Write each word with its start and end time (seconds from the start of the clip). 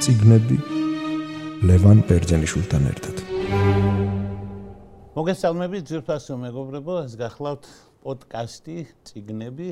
ციგნები 0.00 0.56
ლევან 1.68 1.98
ბერძენიშვილთან 2.08 2.84
ერთად. 2.88 3.16
მოგესალმებით 5.12 5.84
ძირფასო 5.90 6.38
მეგობრებო, 6.40 6.94
ეს 7.04 7.16
გახლავთ 7.20 7.68
პოდკასტი 8.00 8.76
ციგნები, 9.04 9.68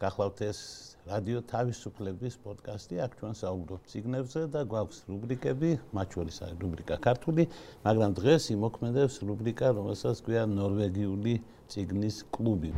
გახლავთ 0.00 0.38
ეს 0.48 0.60
რადიო 1.04 1.44
თავისუფლების 1.52 2.34
პოდკასტი, 2.40 2.94
აქ 3.04 3.12
ჩვენ 3.20 3.34
საუბრობთ 3.36 3.84
ციგნებზე 3.92 4.40
და 4.48 4.64
გვაქვს 4.64 4.98
რუბრიკები, 5.12 5.70
მათ 5.92 6.08
შორის 6.16 6.36
არის 6.40 6.56
რუბრიკა 6.64 6.96
ქართული, 7.04 7.42
მაგრამ 7.84 8.10
დღეს 8.16 8.42
იმოქმედებს 8.56 9.14
რუბრიკა, 9.28 9.66
რომელსაც 9.76 10.16
ქვია 10.24 10.42
ნორვეგიული 10.48 11.34
ციგნის 11.68 12.16
კლუბი. 12.32 12.70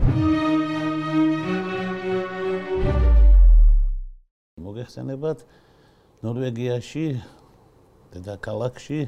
მოგეხსენებათ 4.59 5.39
ნორვეგიაში 6.23 7.07
დედაქალაქში 8.15 9.01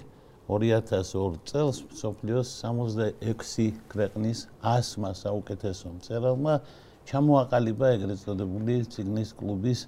2002 0.50 1.36
წელს 1.50 1.76
სოფლიოს 2.00 2.48
66 2.62 3.76
ქვეყნის 3.92 4.40
100-მა 4.64 5.12
საუკეთესო 5.22 5.92
მწერალმა 5.98 6.54
ჩამოაყალიბა 7.10 7.92
ეგრეთ 7.96 8.18
წოდებული 8.24 8.76
ციგნის 8.94 9.30
კლუბის 9.38 9.86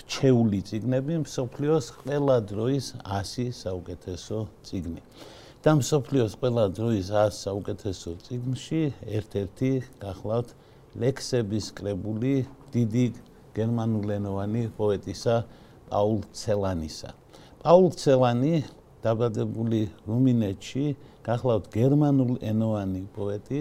რჩეული 0.00 0.60
ციგნები 0.66 1.14
სოფლიოს 1.36 1.86
ყველა 2.02 2.36
დროის 2.50 2.86
100 3.06 3.46
საუკეთესო 3.62 4.38
ციგნი. 4.66 5.02
და 5.62 5.72
სოფლიოს 5.92 6.34
ყველა 6.40 6.64
დროის 6.74 7.06
100 7.14 7.38
საუკეთესო 7.38 8.10
ციგნში 8.26 8.82
ერთ-ერთი 9.16 9.72
გახლავთ 10.02 10.48
ლექსების 11.02 11.66
კრებული 11.76 12.34
დიდი 12.74 13.06
გერმანულენოვანი 13.56 14.62
პოეტისა 14.78 15.36
პაულ 15.90 16.20
ცელანისა. 16.40 17.10
პაულ 17.62 17.88
ცელანი 18.00 18.54
დაბადებული 19.04 19.82
რუმინეთში, 20.08 20.84
გახლავთ 21.26 21.64
გერმანულენოვანი 21.74 23.02
პოეტი. 23.16 23.60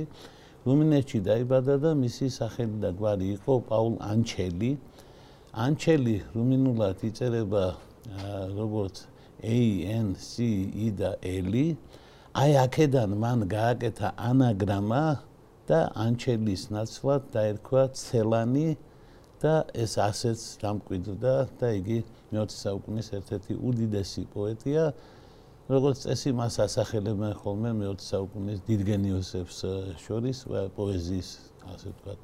რუმინეთში 0.68 1.20
დაიბადა 1.26 1.76
და 1.84 1.92
მისი 1.96 2.28
სახელი 2.30 2.78
და 2.84 2.90
გვარი 3.00 3.28
იყო 3.40 3.54
პაულ 3.70 3.96
ანჩელი. 4.12 4.72
ანჩელი 5.50 6.16
რუმინულად 6.36 6.98
იწერება 7.10 7.66
როგორც 8.60 8.96
A 9.40 9.60
N 10.04 10.16
C 10.20 10.68
E 10.76 10.92
და 10.92 11.16
L. 11.24 11.54
აი 12.36 12.52
აქედან 12.66 13.12
მან 13.24 13.40
გააკეთა 13.50 14.08
ანაგრამა 14.30 15.06
და 15.68 15.80
ანჩელის 15.96 16.64
ნაცვლად 16.76 17.22
დაერქვა 17.34 17.84
ცელანი. 17.96 18.68
და 19.40 19.54
ეს 19.74 19.94
ასეც 20.04 20.40
დამკვიდრდა 20.62 21.34
და 21.60 21.68
იგი 21.80 22.00
მე-20 22.32 22.56
საუკუნის 22.64 23.08
ერთ-ერთი 23.20 23.54
უდიდესი 23.70 24.24
პოეტია. 24.34 24.84
როგორც 25.70 25.98
წესი 26.02 26.32
მას 26.34 26.56
ასახელებენ 26.66 27.34
ხოლმე 27.40 27.72
მე-20 27.78 28.06
საუკუნის 28.12 28.60
დიდ 28.66 28.80
გენიოსებს 28.90 29.58
შორის 30.02 30.38
პოეზიის, 30.74 31.30
ასე 31.74 31.88
ვთქვათ, 31.94 32.22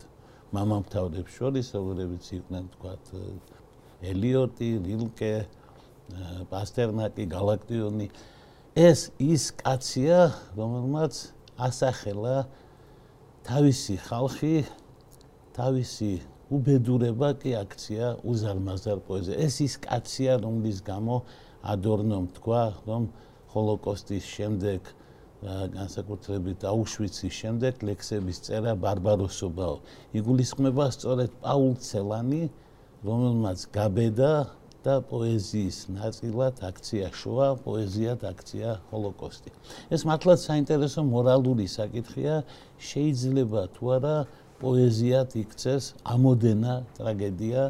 მამამთავრებს 0.55 1.31
შორის, 1.37 1.67
როგორებიც 1.77 2.25
იყვნენ, 2.41 2.63
ვთქვათ, 2.73 3.03
ელიოტი, 4.11 4.69
რილკე, 4.85 5.35
პასტერნაკი, 6.49 7.23
გალაქტიონი. 7.35 8.07
ეს 8.75 8.99
ის 9.21 9.43
კაცია, 9.55 10.17
რომელმაც 10.57 11.13
ასახელა 11.55 12.35
თავისი 13.47 13.95
ხალხი, 14.03 14.55
თავისი 15.55 16.34
უბედურება 16.55 17.29
კი 17.41 17.51
აქცია 17.63 18.05
უზარმაზარ 18.31 18.99
პოეზია. 19.07 19.35
ეს 19.45 19.55
ის 19.67 19.73
კაცია, 19.85 20.31
რომლის 20.45 20.79
გამო 20.91 21.15
ადორნომ 21.73 22.25
თქვა, 22.37 22.63
რომ 22.87 23.03
ჰოლოკოსტის 23.53 24.25
შემდეგ 24.35 24.81
განსაკუთრებით 25.45 26.65
აუშვიცის 26.65 27.33
შემდეგ 27.41 27.83
ლექსების 27.85 28.37
წერა 28.45 28.73
ბარბაროსობაო. 28.81 29.77
იგულისხმება 30.17 30.85
სწორედ 30.95 31.31
პაულ 31.43 31.73
ცელანი, 31.85 32.43
რომელმაც 33.05 33.59
გაბედა 33.75 34.33
და 34.85 34.95
პოეზიის 35.09 35.77
ნაწილად 35.97 36.61
აქცია 36.61 37.09
შოა, 37.09 37.47
პოეზიად 37.65 38.21
აქცია 38.31 38.69
ჰოლოკოსტი. 38.89 39.49
ეს 39.89 40.01
მართლაც 40.05 40.39
საინტერესო 40.49 41.01
მორალური 41.05 41.65
საკითხია, 41.65 42.35
შეიძლება 42.77 43.61
თუ 43.75 43.85
არა 43.97 44.17
პოეზიად 44.61 45.35
იქცეს 45.43 45.83
ამოდენა 46.15 46.73
ტრაგედია. 46.97 47.63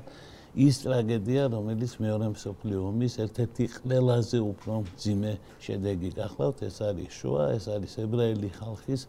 ის 0.65 0.75
ტრაგედია 0.85 1.43
რომელიც 1.51 1.91
მეორე 1.99 2.27
მსოფლიო 2.31 2.79
ომის 2.89 3.13
ერთ-ერთი 3.25 3.65
ყველაზე 3.75 4.39
უფრო 4.39 4.73
ძიმე 5.03 5.33
შედეგი 5.65 6.09
გახლავთ. 6.19 6.57
ეს 6.69 6.77
არის 6.89 7.09
შოა 7.19 7.45
ეს 7.57 7.65
არის 7.75 7.93
ებრაელი 8.05 8.49
ხალხის 8.59 9.01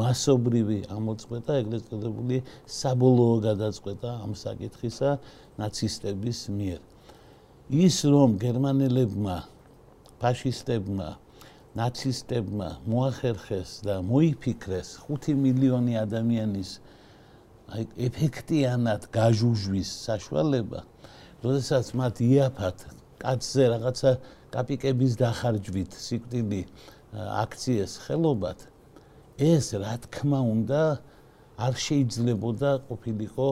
მასობრივი 0.00 0.78
ამოწყვეტა 0.96 1.52
ეგრეთ 1.62 1.82
წოდებული 1.90 2.36
საბოლოო 2.80 3.36
გადაწყვეტა 3.48 4.10
ამ 4.24 4.32
საკითხისა 4.44 5.10
ნაცისტების 5.58 6.40
მიერ. 6.58 6.80
ის 7.72 7.96
რომ 8.12 8.30
გერმანელებმა 8.44 9.36
ფაშისტებმა 10.22 11.10
ნაცისტებმა 11.80 12.68
მოახერხეს 12.84 13.70
და 13.86 13.94
მოიფიქრეს 14.04 14.88
5 15.08 15.34
მილიონი 15.44 15.94
ადამიანის 16.04 16.70
აი 17.72 17.86
ეფექტიანად 18.04 19.06
გაჟუჟვის 19.16 19.90
საშუალება, 20.06 20.80
როდესაც 21.40 21.86
მათ 21.96 22.20
იაფათ 22.26 22.78
კაცზე 23.22 23.64
რაღაცა 23.72 24.10
კაპიკების 24.52 25.12
დახარჯვით 25.22 25.96
სიკვდილი 25.96 26.60
აქციეს 27.16 27.92
ხელობათ, 28.04 28.66
ეს 29.40 29.66
რა 29.80 29.94
თქმა 30.04 30.40
უნდა 30.52 30.82
არ 31.64 31.74
შეიძლებოდა 31.86 32.70
ყოფილიყო 32.88 33.48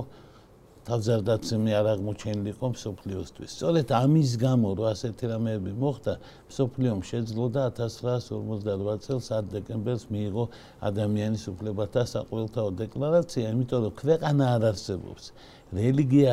თავზარდაცემი 0.91 1.73
არ 1.79 1.87
აღმოჩენილიყო 1.95 2.67
მსოფლიოსთვის. 2.75 3.51
სწორედ 3.55 3.89
ამის 3.95 4.31
გამო, 4.43 4.69
რომ 4.79 4.87
ასეთი 4.91 5.25
რამეები 5.31 5.73
მოხდა, 5.83 6.15
მსოფლიომ 6.51 7.01
შეძლოდა 7.11 7.63
1948 7.79 8.99
წელს 9.07 9.27
10 9.31 9.45
დეკემბერს 9.55 10.05
მიიღო 10.11 10.45
ადამიანის 10.91 11.45
უფლებათა 11.53 12.03
საყოველთაო 12.15 12.71
დეკლარაცია, 12.83 13.45
იმიტომ 13.55 13.81
რომ 13.87 13.95
ქვეყანა 14.03 14.45
არ 14.55 14.63
არსებობს, 14.71 15.25
რელიგია 15.79 16.29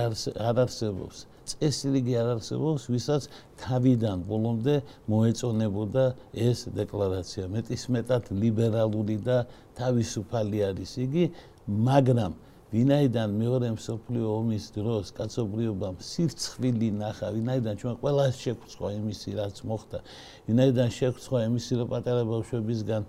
არ 0.49 0.57
არსებობს, 0.65 1.17
წესრიგი 1.47 2.13
არ 2.21 2.27
არსებობს, 2.35 2.81
ვისაც 2.91 3.29
თავიდან 3.61 4.17
ბოლომდე 4.25 4.75
მოეწონებოდა 5.11 6.05
ეს 6.33 6.59
დეკლარაცია. 6.79 7.43
მეტის 7.53 7.83
მეტად 7.93 8.23
ლიბერალური 8.41 9.17
და 9.21 9.37
თავისუფალი 9.77 10.57
არის 10.69 10.91
იგი, 11.05 11.25
მაგრამ 11.67 12.33
ვინაიდან 12.77 13.29
მეორე 13.41 13.69
მსოფლიო 13.73 14.27
ომის 14.37 14.65
დროს 14.77 15.09
კაცობრიობამ 15.17 15.95
სირცხვილი 15.97 16.89
ნახა, 17.01 17.27
ვინაიდან 17.33 17.75
ჩვენ 17.81 17.95
ყველას 18.03 18.33
შეგვცხვა 18.43 18.89
იმისი 19.01 19.29
რაც 19.39 19.55
მოხდა, 19.65 19.97
ვინაიდან 20.45 20.89
შეგვცხვა 20.97 21.39
იმისი 21.49 21.73
რომ 21.81 21.87
პატარა 21.93 22.23
ბავშვებისგან 22.29 23.03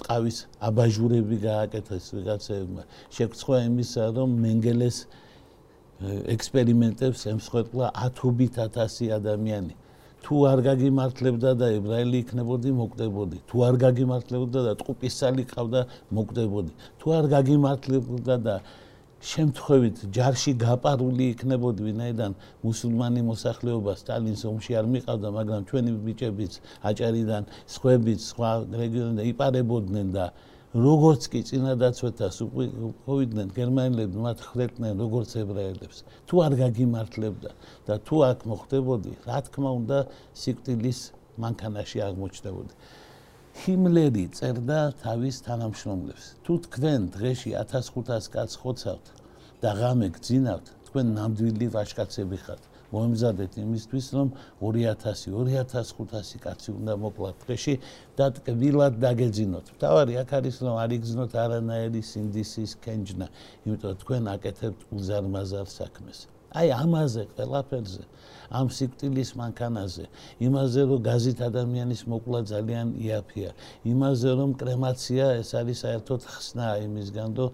ტყავის 0.00 0.38
აბაჟურები 0.68 1.36
გააკეთეს 1.46 2.06
ვიღაცებმა, 2.16 2.82
შეგვცხვა 3.16 3.56
იმისა 3.70 4.04
რომ 4.20 4.28
მენგელეს 4.44 4.98
ექსპერიმენტებს 6.34 7.20
ემსხვერპლა 7.32 7.86
ათობით 8.06 8.54
ათასი 8.66 9.06
ადამიანი. 9.20 9.74
თუ 10.24 10.34
არ 10.50 10.60
გაგიმართლებდა 10.68 11.50
და 11.60 11.66
ებრაელი 11.78 12.16
იქნებოდი 12.24 12.70
მოკვდებოდი. 12.80 13.38
თუ 13.48 13.56
არ 13.68 13.74
გაგიმართლებდა 13.84 14.60
და 14.66 14.72
ტყუპისალი 14.80 15.42
ყავდა 15.52 15.80
მოკვდებოდი. 16.16 16.72
თუ 17.00 17.06
არ 17.18 17.24
გაგიმართლებდა 17.34 18.36
და 18.46 18.54
შემთხვევით 19.20 19.98
ჯარში 20.16 20.52
გაპარული 20.60 21.24
იქნებოდი 21.34 21.80
ვინაიდან 21.86 22.32
მუსულმანი 22.64 23.22
მოსახლეობა 23.28 23.92
სტალინის 24.00 24.44
ომში 24.50 24.76
არ 24.80 24.86
მიყავდა 24.94 25.28
მაგრამ 25.36 25.66
ჩვენი 25.68 25.90
ბიჭებიც 26.06 26.52
აჭარიდან 26.88 27.42
სხვებიც 27.74 28.20
სხვა 28.32 28.50
რეგიონიდან 28.80 29.24
იპარებოდნენ 29.32 30.06
და 30.16 30.24
როგორც 30.70 31.24
კი 31.32 31.40
წინადაცვეთას 31.48 32.36
უყოვიდნენ 32.46 33.48
გერმანელები 33.56 34.20
მათ 34.22 34.42
ხრეთდნენ 34.50 35.00
როგორც 35.02 35.32
ებრაელებს. 35.42 35.98
თუ 36.30 36.34
არ 36.46 36.54
გაგიმართლებდა 36.62 37.50
და 37.90 37.94
თუ 38.06 38.16
აქ 38.30 38.38
მოხდებოდი 38.46 39.12
რა 39.26 39.38
თქმა 39.50 39.70
უნდა 39.80 39.98
სიკვდილის 40.30 41.00
მანქანაში 41.42 41.98
აღმოჩნდებოდი. 42.06 42.74
ჰიმლერი 43.60 44.24
წერდა 44.30 44.80
თავის 45.02 45.36
თანამშრომლებს. 45.42 46.24
თუ 46.46 46.52
თქვენ 46.70 47.00
დღეში 47.18 47.50
1500 47.58 48.30
კაცს 48.30 48.54
ხოცავთ 48.62 49.06
და 49.58 49.70
ღამე 49.74 50.08
გძინავთ 50.22 50.66
თქვენ 50.86 51.06
ნამდვილი 51.18 51.66
ვაჟკაცები 51.74 52.38
ხართ 52.46 52.69
მოემზადეთ 52.94 53.52
იმისთვის, 53.64 54.06
რომ 54.16 54.28
2000, 54.60 55.34
2500 55.36 56.42
კაცი 56.44 56.70
უნდა 56.78 56.94
მოკლათ 57.04 57.36
დღეში 57.44 57.74
და 58.18 58.26
ტკბილად 58.36 58.94
დაგეძინოთ. 59.04 59.66
თავარი 59.82 60.14
აქ 60.22 60.30
არის, 60.38 60.56
რომ 60.64 60.74
არ 60.82 60.90
იგზნოთ 60.98 61.32
არანაირი 61.44 62.02
სინდისის 62.10 62.72
კენჯნა, 62.84 63.26
იმიტომ 63.66 63.90
რომ 63.90 64.00
თქვენ 64.02 64.22
აკეთებთ 64.34 64.80
უზარმაზარ 64.96 65.66
საქმეს. 65.78 66.39
აი 66.50 66.68
ამაზე 66.82 67.22
ყველაფერზე 67.36 68.02
ამ 68.50 68.66
სიკტილის 68.74 69.30
მანქანაზე. 69.38 70.04
იმაზე 70.42 70.80
რომ 70.90 71.00
გაზით 71.06 71.38
ადამიანის 71.46 72.02
მოკლა 72.10 72.40
ძალიან 72.50 72.86
იაფია. 72.98 73.50
იმაზე 73.86 74.30
რომ 74.40 74.50
კრემაცია 74.58 75.24
ეს 75.38 75.50
არის 75.54 75.78
საერთოდ 75.86 76.20
ხსნა 76.34 76.68
იმისგან 76.86 77.30
რომ 77.38 77.50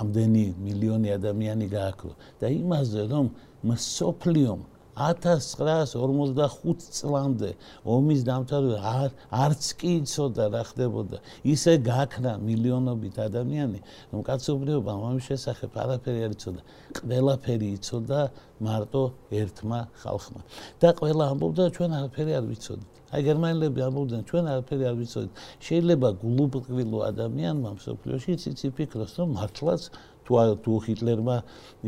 ამდენი 0.00 0.44
მილიონი 0.64 1.08
ადამიანი 1.18 1.66
გააქრო. 1.76 2.12
და 2.40 2.46
იმაზე 2.48 3.02
რომ 3.12 3.26
მსოფლიომ 3.68 4.60
1945 4.96 6.88
წლამდე 6.98 7.50
ომის 7.84 8.20
დამთავრება 8.26 9.10
არც 9.30 9.62
კი 9.80 9.90
იცოდა 10.02 10.44
რა 10.54 10.62
ხდებოდა. 10.70 11.16
ისე 11.44 11.72
გაქნა 11.90 12.32
მილიონობით 12.42 13.16
ადამიანი, 13.28 13.78
რომ 14.12 14.20
კაცობრიობა 14.28 14.90
ამის 15.10 15.24
შესახებ 15.30 15.70
არაფერი 15.82 16.20
არ 16.26 16.32
იცოდა. 16.36 16.60
ყველაფერი 17.00 17.68
იცოდა 17.78 18.20
მარტო 18.60 19.02
ერთმა 19.40 19.80
ხალხმა. 20.02 20.40
და 20.80 20.88
ყველა 21.00 21.24
ამბობდა 21.32 21.64
ჩვენ 21.76 21.90
არაფერი 21.98 22.32
არ 22.38 22.44
ვიცოდით. 22.50 22.88
აი 23.10 23.20
გერმანელები 23.26 23.80
ამბობდნენ 23.88 24.22
ჩვენ 24.30 24.44
არაფერი 24.52 24.84
არ 24.90 24.96
ვიცოდით. 25.00 25.32
შეიძლება 25.66 26.08
გულუბყვილო 26.22 26.98
ადამიანმა 27.10 27.70
მსოფლიოში 27.78 28.32
ციცი 28.42 28.68
ფიქროს, 28.76 29.12
რომ 29.18 29.28
მართლაც 29.38 29.82
თუ 30.30 30.54
თუ 30.64 30.72
ჰიტლერმა 30.86 31.36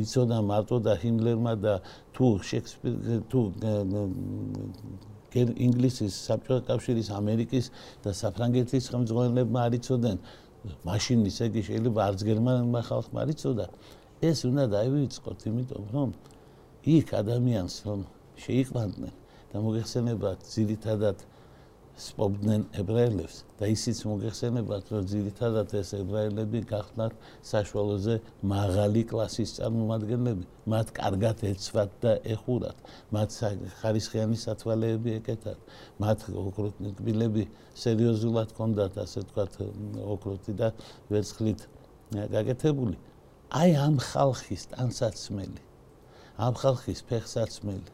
იცოდა 0.03 0.39
მარტო 0.51 0.77
და 0.87 0.93
ჰიმლერმა 1.03 1.53
და 1.63 1.75
თუ 2.15 2.27
შექსპირ 2.43 3.23
თუ 3.31 3.41
ინგლისის 5.33 6.13
საბჭოთა 6.29 6.67
კავშირის 6.69 7.09
ამერიკის 7.17 7.67
და 8.05 8.11
საფრანგეთის 8.13 8.85
ხელმძღვანელებმა 8.93 9.61
არ 9.67 9.73
იცოდნენ. 9.79 10.19
მაშინ 10.87 11.19
ისე 11.27 11.47
კი 11.55 11.61
შეიძლება 11.69 12.01
არც 12.09 12.21
გერმანულმა 12.29 12.81
ხალხმა 12.89 13.19
არ 13.25 13.29
იცოდა. 13.35 13.67
ეს 14.23 14.39
უნდა 14.47 14.65
დაივიწყოთ 14.77 15.39
იმიტომ 15.51 15.85
რომ 15.95 16.09
იქ 16.97 17.09
ადამიანს 17.23 17.75
რომ 17.87 18.01
შეიყვანდნენ 18.45 19.15
და 19.51 19.57
მოგეხსენებათ 19.65 20.39
ძირითადად 20.55 21.17
სპობდნენ 22.01 22.63
ებრაელებს 22.81 23.39
და 23.61 23.69
ისიც 23.73 23.99
მოგეხსენებათ 24.09 24.93
რომ 24.93 25.09
ძირითადად 25.13 25.75
ეს 25.81 25.91
ებრაელები 25.99 26.63
გახდნენ 26.73 27.17
საშუალოზე 27.51 28.15
მაღალი 28.53 29.03
კლასის 29.13 29.55
წარმომადგენლები. 29.59 30.45
მათ 30.73 30.93
კარგად 30.99 31.45
ეცვათ 31.53 31.91
და 32.05 32.13
ეხურათ. 32.35 32.79
მათ 33.13 33.31
ხარისხიანი 33.81 34.37
სათვალეები 34.45 35.11
ეკეთათ. 35.21 35.59
მათ 36.01 36.19
ოქროტნიკბილები 36.45 37.45
სერიოზულად 37.85 38.49
ჰქონდათ 38.57 38.95
ასე 39.05 39.19
ვთქვათ 39.27 39.53
ოქროთი 40.17 40.53
და 40.57 40.73
ვერცხლით 41.13 41.61
გაკეთებული. 42.37 42.97
აი 43.53 43.71
ამ 43.87 43.97
ხალხის 44.01 44.73
ტანსაცმელი 44.73 45.73
ამ 46.41 46.55
ხალხის 46.57 47.03
ფეხსაცმელი. 47.09 47.91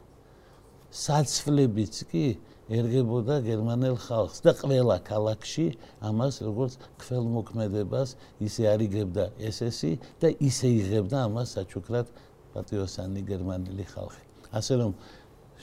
საცვლებიც 0.88 1.96
კი 2.10 2.24
ერგებოდა 2.68 3.40
გერმანელ 3.48 3.96
ხალხს 3.96 4.42
და 4.44 4.52
ყველა 4.60 4.96
ქალაქში 5.08 5.66
ამას 6.04 6.40
როგორც 6.44 6.74
ქველმოქმედებას 7.00 8.10
ისე 8.44 8.66
არიგებდა 8.72 9.24
SS-ი 9.40 9.92
და 10.20 10.28
ისე 10.48 10.68
იღებდა 10.80 11.22
ამას 11.28 11.56
საჩუქრად 11.56 12.12
პატრიოტანი 12.52 13.22
გერმანელი 13.30 13.84
ხალხი. 13.88 14.22
ასე 14.52 14.74
რომ 14.84 14.92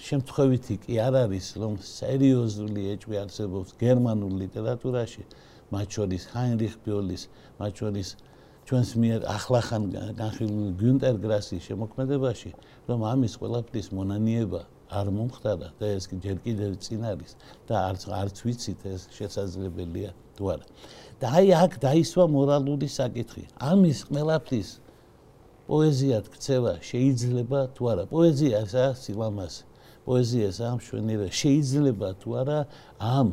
შემთხვევითი 0.08 0.76
კი 0.82 0.94
არ 1.06 1.14
არის 1.24 1.46
რომ 1.62 1.74
სერიოზული 1.78 2.82
ეჭვი 2.98 3.16
არსებობს 3.22 3.70
გერმანულ 3.86 4.34
ლიტერატურაში, 4.44 5.24
მათ 5.74 5.88
შორის 5.96 6.24
ჰაინრიხ 6.34 6.74
ბიოლის, 6.86 7.24
მათ 7.62 7.74
შორის 7.80 8.10
ჩვენს 8.66 8.92
მიერ 9.02 9.20
ახლახან 9.30 9.84
განხილული 10.18 10.72
გუნტერ 10.82 11.16
გრასის 11.22 11.62
შემოქმედებაში, 11.70 12.52
რომ 12.90 13.00
ამის 13.14 13.34
ყველაფრის 13.42 13.88
მონანიება 13.94 14.62
არ 15.00 15.08
მომხდარა 15.18 15.70
და 15.80 15.86
ეს 15.96 16.06
ჯერ 16.26 16.38
კიდევ 16.46 16.72
წინ 16.86 17.02
არის 17.12 17.32
და 17.68 17.76
არც 17.90 18.02
არც 18.22 18.38
ვიცით 18.46 18.82
ეს 18.94 19.02
შესაძლებელია 19.18 20.12
თუ 20.38 20.44
არა. 20.54 20.66
და 21.20 21.26
აი 21.40 21.48
აქ 21.64 21.72
დაისვა 21.86 22.26
მორალური 22.36 22.88
საკითხი. 23.00 23.44
ამის 23.72 24.00
ყველაფრის 24.10 24.70
პოეზიად 25.70 26.26
ქცევა 26.34 26.74
შეიძლება 26.90 27.60
თუ 27.76 27.84
არა? 27.92 28.04
პოეზიაა 28.14 28.86
სილამაზი. 29.04 29.64
პოეზიას 30.06 30.58
ამ 30.70 30.78
შვენიერა 30.86 31.28
შეიძლება 31.42 32.08
თუ 32.22 32.30
არა 32.42 32.60
ამ 33.02 33.28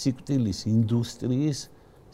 სიკტილის 0.00 0.60
ინდუსტრიის 0.72 1.58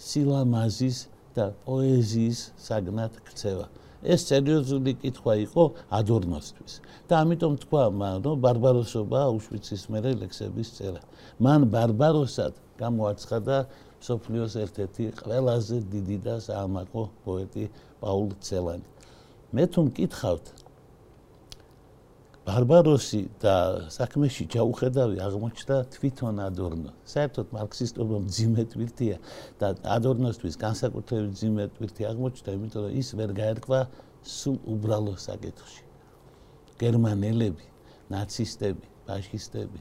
სილამაზის 0.07 0.99
და 1.37 1.47
პოეზიის 1.67 2.41
საგნად 2.67 3.13
ქცევა. 3.29 3.67
ეს 4.03 4.27
სერიოზული 4.31 4.93
კითხვა 5.03 5.35
იყო 5.47 5.65
ადორნოსთვის 5.99 6.75
და 7.09 7.15
ამიტომ 7.23 7.55
თქვა 7.63 7.83
რომ 8.25 8.43
ბარბაროსობა 8.45 9.19
აუშვიცის 9.29 9.83
მერე 9.95 10.13
ლექსების 10.23 10.69
წერა. 10.77 11.01
მან 11.43 11.61
ბარბაროსად 11.75 12.55
გამოაცხადა 12.83 13.57
სოფლიოს 14.03 14.55
ერთ-ერთი 14.65 15.05
ყველაზე 15.23 15.77
დიდი 15.95 16.17
და 16.27 16.35
საამაყო 16.47 17.03
პოეტი 17.25 17.65
პაულ 18.03 18.31
ცელანი. 18.43 18.87
მე 19.55 19.65
თუ 19.73 19.81
მკითხავთ 19.87 20.45
ბარბაროსი 22.47 23.21
და 23.43 23.55
საქმეში 23.95 24.49
ჩაუხედავი 24.55 25.21
აღმოჩნდა 25.27 25.77
თვითონ 25.95 26.41
ადორნო. 26.49 26.91
საერთოდ 27.07 27.55
მარქსისტობა 27.55 28.17
მძიმე 28.27 28.63
თვირთია 28.73 29.17
და 29.63 29.69
ადორნოსთვის 29.97 30.59
განსაკუთრებით 30.65 31.31
მძიმე 31.37 31.65
თვირთი 31.77 32.03
აღმოჩნდა, 32.11 32.51
იმიტომ 32.59 32.83
რომ 32.89 32.99
ის 32.99 33.09
ვერ 33.19 33.31
გაერკვა 33.39 33.81
სულ 34.27 34.59
უბრალო 34.75 35.15
საკითხში. 35.29 35.83
გერმანელები, 36.83 37.67
ნაცისტები, 38.11 38.87
ფაშისტები 39.07 39.81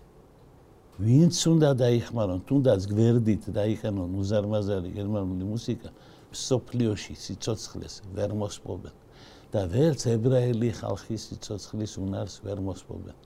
ვინც 1.02 1.38
უნდა 1.50 1.70
დაიხმარონ, 1.82 2.42
თუნდაც 2.46 2.82
გვერდით 2.92 3.48
დაიხენონ 3.58 4.10
მუზარმაზარი 4.12 4.90
გერმანული 4.94 5.46
მუსიკა, 5.50 5.90
სოფლიოში 6.30 7.14
სიცოცხლეს 7.18 7.96
ვერ 8.14 8.36
მოსპობენ. 8.38 8.94
და 9.52 9.66
ვერც 9.68 10.06
ებრაელი 10.08 10.70
ხალხის 10.80 11.22
სიცოცხლის 11.32 11.94
უნარს 12.00 12.40
ვერ 12.46 12.60
მოსპობენ. 12.64 13.18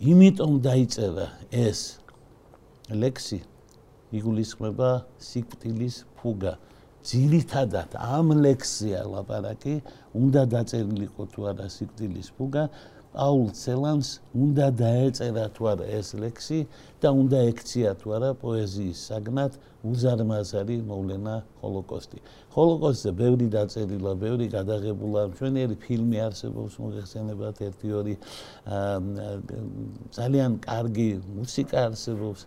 იმიტომ 0.00 0.52
დაიწერა 0.64 1.26
ეს 1.52 1.80
ლექსი 2.92 3.40
იგულისხმება 4.16 4.90
სიკტილის 5.20 5.96
ფუგა. 6.20 6.54
ძირითადად 7.00 7.96
ამ 7.96 8.36
ლექსია 8.44 9.00
ლაპარაკი, 9.08 9.80
უნდა 10.12 10.42
დაწერილიყო 10.52 11.24
თუ 11.32 11.40
არა 11.48 11.66
სიკტილის 11.72 12.28
ფუგა, 12.36 12.64
პაულ 13.10 13.48
ცელანს 13.58 14.08
უნდა 14.38 14.66
დაეწერა 14.80 15.46
თუ 15.54 15.62
არა 15.72 15.86
ეს 15.98 16.08
ლექსი 16.22 16.58
და 17.02 17.10
უნდა 17.10 17.38
ექცია 17.50 17.94
თუ 17.98 18.08
არა 18.16 18.30
პოეზიის 18.42 18.98
საგნად 19.10 19.52
უზარმაზარი 19.90 20.76
მოვლენა 20.90 21.34
ჰოლოკოსტი. 21.62 22.18
ჰოლოკოსტზე 22.54 23.10
ბევრი 23.16 23.46
დაწერილა, 23.56 24.12
ბევრი 24.20 24.46
გადაღებულა, 24.54 25.22
მშვენიერი 25.32 25.76
ფილმი 25.84 26.18
არსებობს 26.26 26.74
მოგეხსენებათ 26.84 27.56
ერთი 27.66 27.88
ორი 27.98 28.14
ძალიან 30.18 30.52
კარგი 30.68 31.10
მუსიკა 31.40 31.78
არსებობს, 31.90 32.40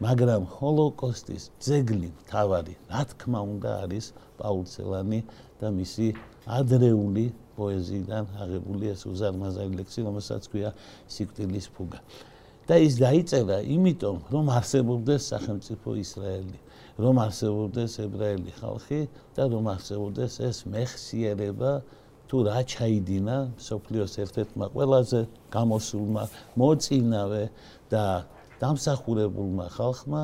მაგრამ 0.00 0.42
ჰოლოკოსტის 0.56 1.44
ძეგლი 1.60 2.10
თავარი, 2.30 2.74
რა 2.88 3.02
თქმა 3.10 3.40
უნდა 3.52 3.70
არის 3.84 4.06
პაულ 4.40 4.64
ცელანი 4.64 5.20
და 5.60 5.68
მისი 5.76 6.08
ადრეული 6.48 7.26
პოეზიიდან 7.60 8.24
აღებული 8.44 8.90
ეს 8.94 9.06
უზარმაზარი 9.12 9.72
ლექსი, 9.80 10.00
რომელსაც 10.08 10.42
ქვია 10.50 10.70
სიკტილის 11.14 11.66
ფუგა. 11.76 12.00
და 12.70 12.76
ის 12.86 12.94
დაიწერა 13.02 13.56
იმიტომ, 13.66 14.16
რომ 14.30 14.50
არსებობდეს 14.54 15.22
სახელმწიფო 15.32 15.90
ისრაელი, 16.06 16.58
რომ 17.02 17.18
არსებობდეს 17.18 17.92
ებრაელი 18.04 18.52
ხალხი 18.60 19.00
და 19.34 19.42
რომ 19.50 19.64
არსებობდეს 19.74 20.34
ეს 20.46 20.58
მეხსიერება 20.70 21.72
თუ 22.30 22.36
რა 22.46 22.60
ჩაიდინა 22.70 23.36
სოფლიოს 23.58 24.14
ერთ-ერთმა 24.22 24.66
ყველაზე 24.70 25.20
გამოსულმა 25.50 26.24
მოწინავე 26.62 27.44
და 27.90 28.04
დამსახურებულმა 28.62 29.66
ხალხმა 29.74 30.22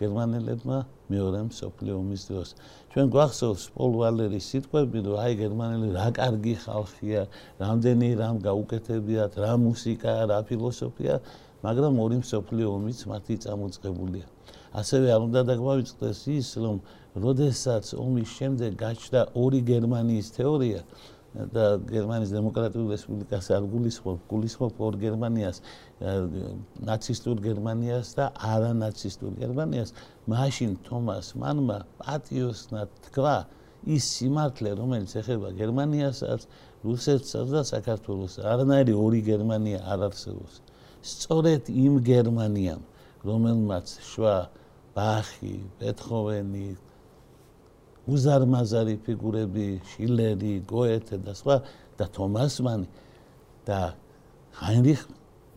გერმანელებმა 0.00 0.78
მეორე 1.12 1.40
მსოფლიო 1.48 1.94
ომის 1.98 2.22
დროს. 2.30 2.48
ჩვენ 2.92 3.06
გვახსოვს 3.14 3.64
პოლ 3.74 3.90
ვალერის 4.00 4.44
სიტყვები, 4.52 4.98
რომ 5.06 5.16
აი 5.24 5.32
გერმანელი 5.42 5.88
რა 5.98 6.08
კარგი 6.18 6.54
ხალხია, 6.64 7.22
რამდენი 7.62 8.08
რამ 8.22 8.36
გაუკეთებიათ, 8.46 9.32
რა 9.44 9.52
მუსიკა, 9.66 10.12
რა 10.30 10.38
ფილოსოფია, 10.48 11.14
მაგრამ 11.66 11.94
ორი 12.04 12.16
მსოფლიო 12.24 12.66
ომიც 12.78 12.98
მათი 13.10 13.34
წამოწყებულია. 13.44 14.26
ასევე 14.80 15.06
არ 15.14 15.20
უნდა 15.28 15.40
დაგვავიწყდეს 15.48 16.20
ის, 16.38 16.48
რომ 16.60 16.76
როდესაც 17.24 17.84
ომის 17.98 18.28
შემდეგ 18.38 18.70
გაჩნდა 18.78 19.20
ორი 19.34 19.60
გერმანიის 19.64 20.28
თეორია, 20.36 20.80
და 21.34 21.64
გერმანიის 21.88 22.32
დემოკრატიული 22.34 22.94
რესპუბლიკას 22.96 23.50
არ 23.56 23.66
გულისხმობ, 23.72 24.18
გულისხმობ 24.30 24.80
ორ 24.86 24.98
გერმანიას, 25.02 25.60
ნაცისტურ 26.88 27.42
გერმანიას 27.44 28.12
და 28.18 28.26
არანაცისტურ 28.52 29.32
გერმანიას, 29.42 29.94
მაშინ 30.32 30.76
თომას 30.88 31.34
მანმა 31.42 31.78
პატიოსნად 32.00 32.88
თქვა 33.08 33.36
ის 33.94 34.04
სიმართლე, 34.18 34.70
რომელიც 34.80 35.12
ეხება 35.20 35.52
გერმანიასაც, 35.60 36.48
რუსეთსა 36.84 37.40
და 37.52 37.62
საქართველოს 37.72 38.40
არანაირი 38.42 38.94
ორი 38.96 39.20
გერმანია 39.28 39.84
არ 39.84 40.08
არსებობს. 40.08 40.62
სწორედ 41.08 41.68
იმ 41.70 42.00
გერმანიამ 42.02 42.82
რომელმაც 43.26 43.92
შვა 44.08 44.36
ბახი 44.94 45.54
ბეთჰოვენი 45.80 46.68
უზარმაზარი 48.08 48.96
ფიგურები 49.04 49.66
შილერი 49.92 50.54
გოეთე 50.72 51.18
და 51.26 51.32
სხვა 51.40 51.56
და 51.98 52.04
თომას 52.16 52.54
მანი 52.66 52.88
და 53.68 53.80
ჰაინრიხ 54.60 55.02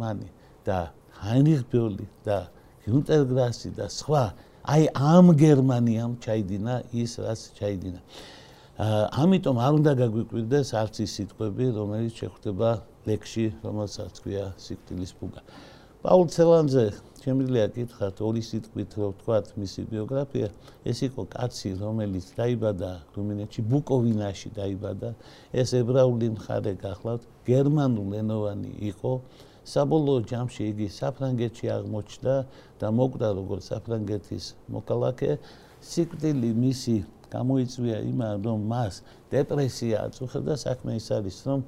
მანი 0.01 0.27
და 0.67 0.77
ჰაინრიხ 1.23 1.61
ბიოლი 1.71 2.07
და 2.27 2.37
გუნტერ 2.85 3.23
გრასი 3.31 3.69
და 3.77 3.87
სხვა 3.87 4.23
აი 4.73 4.83
ამ 5.13 5.25
გერმანიამ 5.41 6.13
ჩაიდინა 6.23 6.75
ის 7.01 7.11
რაც 7.23 7.41
ჩაიდინა 7.57 8.01
ამიტომ 8.81 9.57
არ 9.61 9.73
უნდა 9.77 9.91
გაგვიკვირდეს 9.99 10.69
არც 10.73 10.95
ის 11.05 11.11
სიტყვები, 11.17 11.65
რომელიც 11.77 12.13
შეხვდება 12.17 12.69
ლექსში, 13.05 13.45
რომელსაც 13.61 14.13
ქვია 14.23 14.45
სიკტილის 14.57 15.11
ფუგა. 15.21 15.41
პაულ 16.01 16.25
ცელანძე 16.33 16.85
შემიძლია 17.21 17.65
კითხათ 17.75 18.21
ორი 18.25 18.41
სიტყვით 18.49 18.91
რო 18.97 19.07
ვთქვათ 19.11 19.49
მისი 19.61 19.81
ბიოგრაფია, 19.91 20.47
ეს 20.89 20.99
იყო 21.07 21.25
კაცი, 21.35 21.69
რომელიც 21.81 22.25
დაიბადა 22.39 22.91
რუმინეთში, 23.15 23.61
ბუკოვინაში 23.71 24.49
დაიბადა. 24.57 25.09
ეს 25.61 25.69
ებრაული 25.81 26.27
მხარე 26.35 26.73
გახლავთ, 26.81 27.23
გერმანულენოვანი 27.45 28.71
იყო. 28.89 29.13
საბოლოო 29.61 30.19
ჯამში 30.31 30.63
იგი 30.71 30.87
საფრანგეთში 30.97 31.65
აღმოჩნდა 31.77 32.35
და 32.81 32.87
მოკვდა 32.97 33.29
როგორც 33.37 33.63
საფრანგეთის 33.69 34.45
მოქალაქე. 34.73 35.31
სიკტილი 35.81 36.49
მისი 36.65 36.95
გამოიწვია 37.31 37.99
იმან 38.11 38.43
რომ 38.45 38.65
მას 38.73 38.97
დეპრესია 39.33 40.01
აწუხებდა 40.09 40.57
საქმე 40.65 40.97
ის 40.99 41.07
არის 41.17 41.37
რომ 41.47 41.63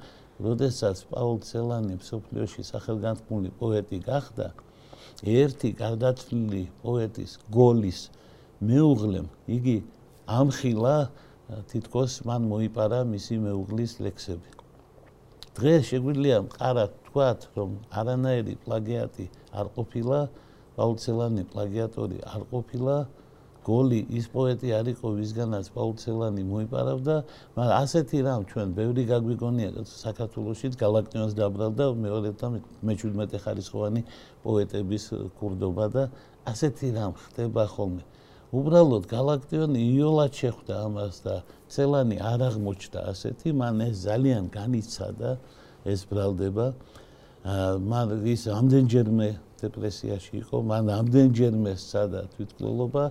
როდესაც 0.48 0.98
პაულ 1.14 1.40
ცელანი 1.48 1.96
სოფლიოში 2.10 2.64
სახელგანთქმული 2.74 3.50
პოეტი 3.62 4.00
გახდა 4.10 4.48
ერთი 5.24 5.70
გარდაცვლილი 5.80 6.64
პოეტის 6.84 7.38
გოლის 7.56 8.00
მეუღლემ 8.70 9.28
იგი 9.58 9.78
ამხილა 10.40 10.96
თითქოს 11.72 12.14
მან 12.28 12.48
მოიპარა 12.52 13.00
მისი 13.08 13.38
მეუღლის 13.46 13.94
ლექსები. 14.04 14.50
დღეს 15.58 15.82
შეგვიძლია 15.92 16.38
მყარად 16.48 16.92
თქვათ 17.08 17.40
რომ 17.56 17.72
არანაირი 18.00 18.56
პლაგიატი 18.66 19.26
არ 19.54 19.68
ყოფილა 19.76 20.20
პაულ 20.76 20.96
ცელანი 21.04 21.44
პლაგიატორი 21.54 22.18
არ 22.34 22.44
ყოფილა 22.52 22.96
გოლი 23.64 24.00
ის 24.20 24.26
პოეტი 24.34 24.70
არ 24.78 24.88
იყო 24.94 25.08
ვისგანაც 25.20 25.66
პაულცელანი 25.76 26.44
მოიპარავდა. 26.52 27.16
მაგრამ 27.56 27.78
ასეთი 27.84 28.18
რამ 28.28 28.42
ჩვენ 28.52 28.68
ბევრი 28.80 29.04
გაგვიგონია 29.12 29.70
საქართველოსში 29.88 30.68
გალაქტიონს 30.84 31.34
დაბრალდა 31.40 31.86
მეორე 32.06 32.32
და 32.40 32.48
მე-17 32.84 33.44
ხარისხოვანი 33.44 34.02
პოეტების 34.44 35.04
კურდობა 35.40 35.86
და 35.96 36.04
ასეთი 36.52 36.88
რამ 36.98 37.14
ხდება 37.24 37.64
ხოლმე. 37.76 38.04
უბრალოდ 38.54 39.04
გალაქტიონი 39.10 39.80
იოლად 39.98 40.34
შეხვდა 40.38 40.74
ამას 40.88 41.16
და 41.26 41.36
ცელანი 41.74 42.18
არ 42.22 42.42
აღმოჩნდა 42.50 43.00
ასეთი 43.12 43.50
მან 43.58 43.76
ეს 43.90 43.96
ძალიან 44.06 44.44
განიცადა 44.54 45.32
ეს 45.90 46.02
ბრალდება. 46.12 46.68
მან 47.44 48.08
ის 48.24 48.44
ამდენჯერმე 48.48 49.30
დეპრესიაში 49.64 50.34
იყო 50.44 50.58
მან 50.70 50.86
ამდენჯერმე 51.00 51.74
სცადა 51.80 52.22
თვითმკვლელობა 52.36 53.04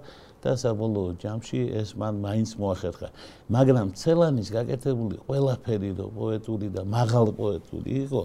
და 0.43 0.53
საბოლოო 0.59 1.11
ჯამში 1.23 1.61
ეს 1.81 1.95
მან 1.95 2.19
მაინც 2.19 2.51
მოახერხა. 2.59 3.09
მაგრამ 3.55 3.89
ცელანის 3.95 4.49
გაკეთებული 4.51 5.17
ყველაფერი 5.27 5.91
რო 5.99 6.07
პოეტური 6.19 6.69
და 6.75 6.83
მაღალ 6.83 7.27
პოეტური 7.39 7.93
იყო, 8.11 8.23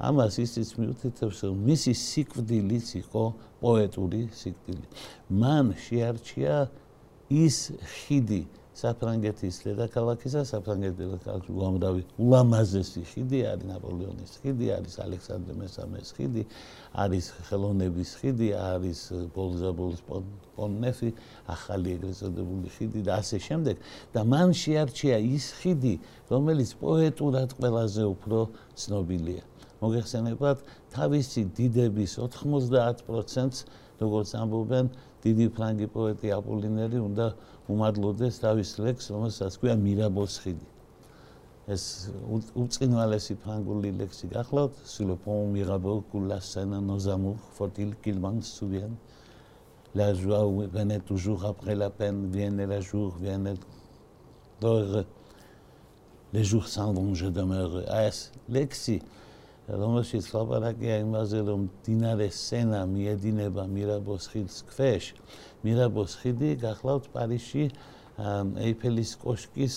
ამას 0.00 0.34
ისიც 0.40 0.68
მიუთითებს, 0.80 1.38
რომ 1.44 1.56
მისი 1.68 1.92
სიკვდილიც 1.92 2.88
იყო 3.04 3.24
პოეტური 3.60 4.22
სიკვდილი. 4.32 4.86
მან 5.28 5.66
შეარჩია 5.76 6.56
ის 7.28 7.56
ხიდი, 7.76 8.42
საფრანგეთის 8.80 9.56
დედაქალაქისა, 9.66 10.42
საფრანგეთის 10.50 10.98
დედაქალაქის 11.00 11.52
უამრავი 11.60 12.02
ულამაზესი 12.24 13.02
ხიდი 13.10 13.40
არის 13.50 13.66
ნაპოლეონის 13.70 14.32
ხიდი, 14.40 14.66
არის 14.76 14.94
ალექსანდრე 15.04 15.54
მესამეს 15.60 16.08
ხიდი, 16.16 16.42
არის 17.04 17.24
ხელოვნების 17.50 18.10
ხიდი, 18.20 18.48
არის 18.56 19.00
ბოლზაბოლის 19.36 20.02
პონნეფი, 20.56 21.10
ახალი 21.56 21.88
ეგრეთ 21.96 22.16
წოდებული 22.20 22.68
ხიდი 22.76 23.00
და 23.04 23.20
ასე 23.20 23.38
შემდეგ 23.48 23.76
და 24.16 24.20
მან 24.32 24.48
შეარჩია 24.62 25.16
ის 25.36 25.46
ხიდი, 25.60 25.94
რომელიც 26.32 26.70
პოეტურად 26.80 27.48
ყველაზე 27.60 28.02
უფრო 28.16 28.38
ცნობილია. 28.80 29.44
მოგეხსენებათ, 29.80 30.58
თავისი 30.92 31.42
დიდების 31.56 32.12
90%-ს, 32.20 33.64
როგორც 34.00 34.30
ამბობენ, 34.36 34.86
დიდი 35.24 35.46
ფრანგი 35.56 35.86
პოეტი 35.92 36.28
აპოლინერი 36.36 37.00
უნდა 37.00 37.26
უმადლოდეს 37.72 38.40
თავის 38.42 38.70
ლექს, 38.82 39.10
რომელსაც 39.14 39.52
ქვია 39.60 39.76
მირაბოს 39.86 40.34
ხიდი. 40.42 40.68
ეს 41.70 42.10
უწინვალესი 42.58 43.34
ფრანგული 43.44 43.90
ლექსი 44.00 44.26
გახლავთ, 44.32 44.74
სულო 44.92 45.16
პონ 45.22 45.52
მირაბო 45.54 45.92
კულა 46.10 46.38
სენა 46.42 46.80
ნოზამუ 46.82 47.32
ფორტილ 47.56 47.94
კილმან 48.02 48.42
სუვიან. 48.42 48.92
La 49.94 50.14
joie 50.14 50.66
venait 50.66 51.00
toujours 51.00 51.44
après 51.44 51.74
la 51.74 51.90
peine, 51.90 52.30
vient 52.30 52.50
le 52.50 52.80
jour, 52.80 53.14
vient 53.20 53.38
le 53.38 53.54
d'or. 54.60 55.04
Les 56.32 56.44
jours 56.44 56.68
s'en 56.68 56.92
vont, 56.92 57.14
je 57.14 57.26
demeure. 57.26 57.82
ეს 57.86 58.30
ლექსი 58.48 59.00
რომელშიც 59.70 60.30
ლაპარაკია 60.34 60.96
იმაზე, 61.04 61.40
რომ 61.46 61.66
დინარე 61.86 62.26
სენა 62.34 62.80
მიედინება 62.90 63.64
მირაბოს 63.70 64.24
ხიდის 64.32 64.58
ქვეშ. 64.66 65.04
მირაბოს 65.64 66.12
ხიდი 66.20 66.50
გახლავთ 66.64 67.08
პარიზში 67.14 67.64
ეიფელის 68.20 69.12
კოშკის 69.20 69.76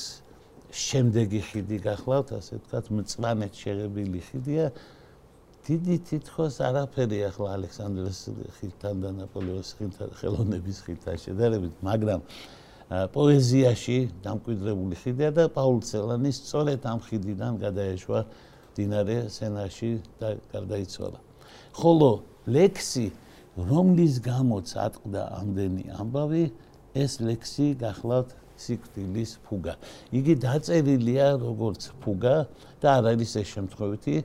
შემდეგი 0.73 1.41
ხიდი 1.49 1.77
გახლავთ, 1.83 2.29
ასე 2.39 2.57
ვთქვათ, 2.59 2.85
მწვანეთ 2.97 3.53
შეღებილი 3.61 4.19
ხიდია. 4.27 4.65
დიდი 5.63 5.95
თითქოს 6.09 6.55
არაფერი 6.59 7.19
ახლა 7.29 7.49
ალექსანდრეს 7.55 8.19
ხიდთან 8.57 8.95
და 8.99 9.09
ნაპოლეონის 9.21 9.69
ხიდთან 9.79 10.09
ხელოვნების 10.19 10.77
ხიდთან 10.83 11.15
შედარებით, 11.23 11.75
მაგრამ 11.87 12.19
პოეზიაში 13.15 13.97
დამკვიდრებული 14.25 14.95
ხიდია 14.99 15.29
და 15.31 15.43
პაულ 15.55 15.79
ცელანის 15.87 16.35
სწორედ 16.43 16.81
ამ 16.83 16.99
ხიდიდან 17.07 17.53
გადაეშვა 17.63 18.19
დინარე 18.75 19.17
სენაში 19.31 19.91
და 20.19 20.29
გარდაიცვალა. 20.51 21.19
ხოლო 21.79 22.11
ლექსი 22.43 23.05
რომლის 23.57 24.15
გამოც 24.25 24.67
ატყდა 24.81 25.24
ამდენი 25.39 25.83
ამბავი, 26.01 26.45
ეს 26.98 27.19
ლექსი 27.22 27.67
გახლავთ 27.83 28.33
სიკტილის 28.63 29.31
ფუგა. 29.45 29.74
იგი 30.17 30.33
დაწერილია 30.45 31.27
როგორც 31.41 31.81
ფუგა 32.01 32.36
და 32.81 32.88
არ 32.98 33.03
არის 33.13 33.31
ეს 33.41 33.48
შემთხვევითი 33.53 34.15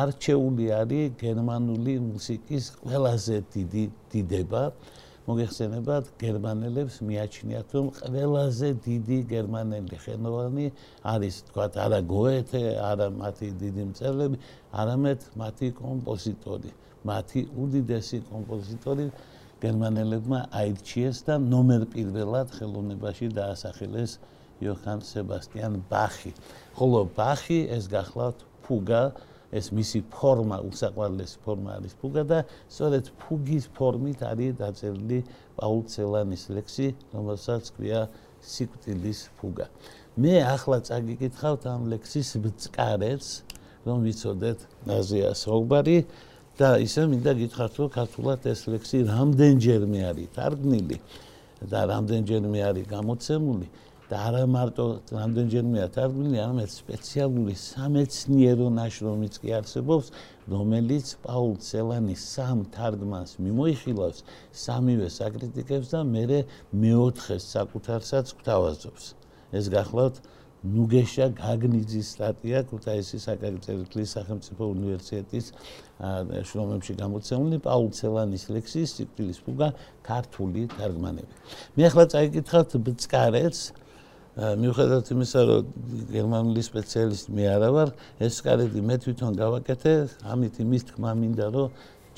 არჩეული 0.00 0.66
არის 0.80 1.12
გერმანული 1.20 1.94
მუსიკის 2.08 2.64
ყველაზე 2.80 3.36
დიდი 3.54 3.84
დიდება. 4.12 4.62
მოგეხსენებათ 5.28 6.04
გერმანელებს 6.20 6.94
მიაჩნიათ 7.06 7.68
რომ 7.76 7.86
ყველაზე 8.00 8.68
დიდი 8.86 9.18
გერმანელი 9.32 9.96
ხენოვანი 10.04 10.66
არის 11.12 11.36
თქვა 11.48 11.66
არა 11.84 12.00
გოეთე 12.12 12.62
არა 12.90 13.08
მათი 13.20 13.48
დიდი 13.62 13.82
მწერლები 13.90 14.36
არამედ 14.80 15.20
მათი 15.42 15.68
კომპოზიტორი 15.82 16.70
მათი 17.08 17.46
უდიდესი 17.62 18.18
კომპოზიტორი 18.30 19.06
გერმანელებმა 19.62 20.40
აირჩიეს 20.60 21.24
და 21.28 21.38
ნომერ 21.44 21.86
პირველად 21.94 22.52
ხელოვნებაში 22.56 23.28
დაასახელეს 23.38 24.18
იოჰან 24.64 25.00
სებასტიან 25.08 25.80
ბახი 25.90 26.32
ხოლო 26.78 27.02
ბახი 27.16 27.60
ეს 27.76 27.88
გახლავთ 27.92 28.44
ფუგა 28.64 29.02
ეს 29.50 29.72
მისი 29.74 30.00
ფორმა, 30.14 30.60
უსაყვარლესი 30.62 31.38
ფორმა 31.44 31.70
არის 31.80 31.94
ფუგა 32.00 32.22
და 32.30 32.38
სწორედ 32.70 33.10
ფუგის 33.18 33.66
ფორმით 33.74 34.20
არის 34.22 34.52
დაწერილი 34.60 35.18
პაულ 35.58 35.82
ცელანის 35.90 36.44
ლექსი, 36.54 36.88
რომელსაც 37.14 37.64
ქვია 37.74 38.00
სიკვდილის 38.40 39.20
ფუგა. 39.40 39.66
მე 40.22 40.34
ახლა 40.54 40.78
წაგიკითხავთ 40.86 41.62
ამ 41.66 41.82
ლექსის 41.90 42.30
ბწკარებს, 42.44 43.28
რომ 43.86 43.98
ვიცოდეთ 44.06 44.58
ნაზიას 44.86 45.42
ოღბარი 45.50 45.98
და 46.60 46.70
ისე 46.84 47.06
მინდა 47.08 47.32
გითხრათ, 47.40 47.72
რომ 47.80 47.88
ქართულად 47.96 48.40
ეს 48.52 48.60
ლექსი 48.68 48.98
რამდენჯერმე 49.08 50.00
არის 50.10 50.32
თარგმნილი 50.36 50.98
და 51.72 51.80
რამდენჯერმე 51.92 52.60
არის 52.70 52.86
გამოცემული. 52.94 53.68
და 54.10 54.18
არა 54.26 54.42
მარტო 54.50 54.84
რამდენჯერმეა 55.14 55.86
თარგმნილი, 55.94 56.38
არამედ 56.42 56.70
სპეციალური 56.74 57.52
სამეცნიერო 57.54 58.66
ნაშრომიც 58.78 59.34
კი 59.42 59.52
არსებობს, 59.58 60.08
რომელიც 60.50 61.06
პაულ 61.26 61.54
ცელანის 61.62 62.24
სამ 62.34 62.64
თარგმანს 62.74 63.36
მიმოიხილავს, 63.38 64.24
სამივე 64.64 65.08
საკრიტიკებს 65.14 65.94
და 65.94 66.00
მეორე 66.10 66.38
მეოთხეს 66.74 67.42
საკუთარსაც 67.54 68.26
გვთავაზობს. 68.34 69.04
ეს 69.58 69.66
გახლავთ 69.70 70.16
ნუგეშა 70.60 71.26
გაგნიძის 71.40 72.06
სტატია 72.14 72.60
ქუთაისის 72.68 73.24
აკადემიის 73.32 74.10
სახელმწიფო 74.12 74.62
უნივერსიტეტის 74.76 75.46
შრომებში 76.50 76.92
გამოცემული 77.00 77.56
პაულ 77.64 77.88
ცელანის 77.96 78.44
ლექსის 78.52 78.92
სიკვდილის 79.00 79.38
ფუგა 79.40 79.68
ქართული 80.04 80.68
თარგმანები. 80.76 81.32
მე 81.76 81.82
ახლა 81.88 82.04
წაიკითხავთ 82.12 82.70
ბწკარეთს 82.76 83.60
მიუხედავად 84.40 85.06
იმისა, 85.10 85.40
რომ 85.48 85.62
გერმანული 86.12 86.62
სპეციალისტი 86.62 87.30
მე 87.34 87.44
არა 87.56 87.70
ვარ, 87.76 87.88
ეს 88.20 88.36
კარეთი 88.44 88.80
მე 88.84 88.96
თვითონ 89.00 89.32
გავაკეთე, 89.40 89.92
ამით 90.28 90.54
იმის 90.60 90.82
თქმა 90.92 91.10
მინდა, 91.20 91.46
რომ 91.56 91.68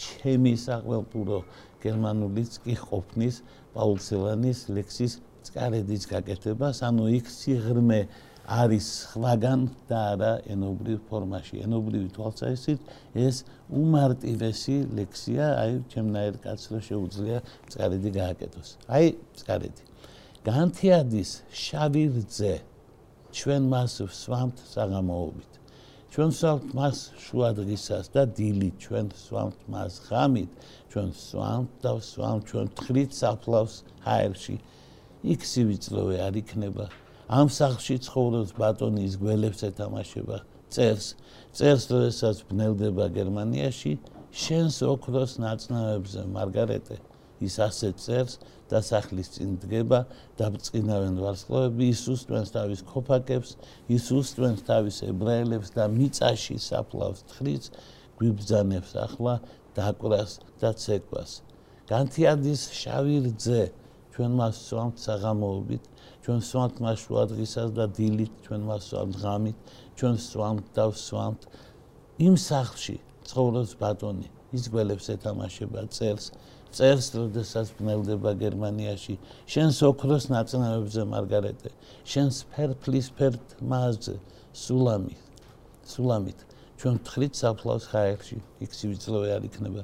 ჩემი 0.02 0.52
საყველპურო 0.66 1.38
გერმანულიც 1.82 2.52
კი 2.66 2.74
ყოფნის 2.74 3.36
პაულ 3.74 3.98
ცელანის 4.02 4.58
ლექსის 4.76 5.12
წკარედის 5.46 6.02
გაკეთებას, 6.10 6.76
ანუ 6.86 7.04
იქ 7.18 7.26
სიღრმე 7.26 8.00
არის 8.42 8.86
სხვაგან 9.06 9.60
და 9.86 9.98
არა 10.12 10.32
ენობრივ 10.50 10.98
ფორმაში. 11.10 11.62
ენობრივი 11.62 12.08
თვალსაზრისით 12.16 12.80
ეს 13.14 13.36
უმარტივესი 13.70 14.76
ლექსია, 14.98 15.46
აი 15.62 15.72
ჩემნაირ 15.92 16.34
კაცს 16.42 16.66
რო 16.72 16.80
შეუძლია 16.88 17.38
წკარედი 17.70 18.10
გააკეთოს. 18.18 18.68
აი 18.90 19.06
წკარედი. 19.38 19.82
განთიადის 20.42 21.30
შავი 21.54 22.04
რძე 22.18 22.54
ჩვენ 23.30 23.62
მას 23.72 23.94
სვამთ 24.10 24.56
საღამოობით. 24.74 25.52
ჩვენ 26.12 26.30
სვამთ 26.36 26.66
მას 26.76 26.98
შუადღისას 27.24 28.06
და 28.12 28.22
დილით 28.36 28.76
ჩვენ 28.84 29.06
სვამთ 29.16 29.58
მას 29.72 29.92
ღამით. 30.10 30.50
ჩვენ 30.90 31.08
სვამთ 31.16 31.70
და 31.80 31.92
სვამთ 32.10 32.42
ჩვენ 32.50 32.66
თხრით 32.76 33.10
საფლავს 33.16 33.74
ჰაერში. 34.04 34.56
იქ 35.22 35.40
სივიწლოვე 35.46 36.16
არ 36.26 36.34
იქნება. 36.42 36.86
ამ 37.32 37.48
სახლში 37.48 37.96
ცხოვრობს 38.04 38.50
ბატონის 38.60 39.14
გველებს 39.20 39.62
ეთამაშება 39.70 40.38
წერს. 40.72 41.06
წერს 41.56 41.84
როდესაც 41.92 42.42
ბნელდება 42.48 43.06
გერმანიაში 43.16 43.92
შენს 44.42 44.76
ოქროს 44.88 45.38
ნაწნავებზე 45.40 46.22
მარგარეტე. 46.36 46.96
ის 47.42 47.56
ასე 47.66 47.88
წერს 47.98 48.34
და 48.70 48.78
სახლის 48.84 49.28
წინ 49.34 49.56
დგება 49.64 50.00
და 50.38 50.46
ბწინავენ 50.54 51.16
ვარსკვლავები 51.24 51.88
ისუს 51.94 52.20
თქვენს 52.28 52.50
თავის 52.56 52.80
ქოფაკებს 52.92 53.50
ისუს 53.96 54.26
თქვენს 54.36 54.60
თავის 54.68 54.96
ებრაელებს 55.10 55.68
და 55.76 55.84
მიწაში 55.96 56.56
საფლავს 56.68 57.20
თხრის 57.32 57.64
გვიბძანებს 58.20 58.92
ახლა 59.06 59.34
დაკვრას 59.76 60.32
და 60.60 60.70
ცეკვას. 60.82 61.30
განთიადის 61.90 62.60
შავი 62.80 63.16
რძე 63.26 63.62
ჩვენ 64.14 64.36
მას 64.40 64.60
სვამთ 64.68 64.96
საღამოობით 65.06 65.84
ჩვენ 66.24 66.40
სვამთ 66.48 66.80
მას 66.84 66.98
შუადღისას 67.04 67.70
და 67.78 67.84
დილით 67.98 68.32
ჩვენ 68.46 68.66
მას 68.68 68.82
სვამთ 68.92 69.14
ღამით 69.22 69.72
ჩვენ 69.98 70.16
სვამთ 70.28 70.64
და 70.76 70.84
სვამთ 71.06 71.40
იმ 72.28 72.34
სახლში 72.48 72.96
ცხოვრობს 73.30 73.72
ბატონი 73.82 74.28
ის 74.56 74.68
გველებს 74.72 75.06
ეთამაშება 75.16 75.86
წერს 75.96 76.26
წერს 76.72 77.10
როდესაც 77.12 77.72
ბნელდება 77.76 78.32
გერმანიაში. 78.40 79.18
შენს 79.52 79.80
ოქროს 79.88 80.28
ნაწნავებზე 80.32 81.02
მარგარეტე 81.12 81.72
შენს 82.12 82.36
ფერფლის 82.54 83.08
ფერთ 83.18 83.56
მასზე 83.72 84.16
სულამი 84.62 85.16
სულამით 85.92 86.51
ჩვენ 86.82 86.96
თხრით 87.06 87.38
საფლავს 87.38 87.84
ხაერში. 87.92 88.38
იქ 88.66 88.70
სივიწლოვე 88.74 89.28
არ 89.38 89.42
იქნება. 89.46 89.82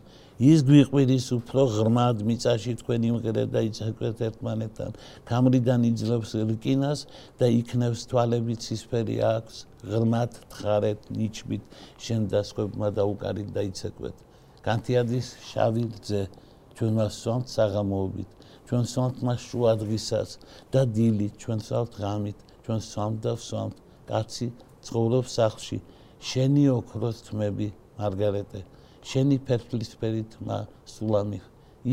ის 0.51 0.59
გვიყვირის 0.67 1.27
უფრო 1.39 1.63
ღრმად 1.79 2.27
მიწაში 2.27 2.73
თქვენ 2.83 3.01
იმღერეთ 3.11 3.49
და 3.55 3.61
იცეკვეთ 3.71 4.17
ერთმანეთთან. 4.29 4.91
გამრიდან 5.31 5.81
იძლებს 5.91 6.31
რკინას 6.51 7.01
და 7.39 7.47
იქნევს 7.61 8.01
თვალები 8.11 8.55
ცისფერი 8.65 9.17
აქვს 9.35 9.57
ღრმად 9.91 10.33
თხარეთ 10.53 11.01
ნიჩბით 11.15 11.63
შენ 12.03 12.23
დასხვებმა 12.35 12.89
და 12.99 13.03
უკარით 13.15 13.55
და 13.55 13.63
იცეკვეთ 13.71 14.17
განთიადის 14.67 15.29
შავი 15.49 15.85
რძე 15.95 16.23
ჩვენ 16.79 16.93
მას 16.99 17.19
სვამთ 17.23 17.53
საღამოობით 17.57 18.31
ჩვენ 18.71 18.85
სვამთ 18.93 19.21
მას 19.29 19.45
შუადღისას 19.51 20.31
და 20.75 20.81
დილით 20.97 21.39
ჩვენ 21.45 21.61
სვამთ 21.69 21.93
ღამით 22.03 22.43
ჩვენ 22.67 22.81
სვამთ 22.89 23.23
და 23.27 23.33
სვამთ 23.47 23.77
კაცი 24.11 24.49
ცხოვრობს 24.89 25.37
სახლში 25.39 25.79
შენი 26.19 26.65
ოქროს 26.75 27.23
თმები 27.29 27.69
მარგარეტე 27.99 28.65
შენი 29.09 29.37
ფერფლისფერი 29.49 30.25
თმა 30.35 30.59
სულამი 30.95 31.41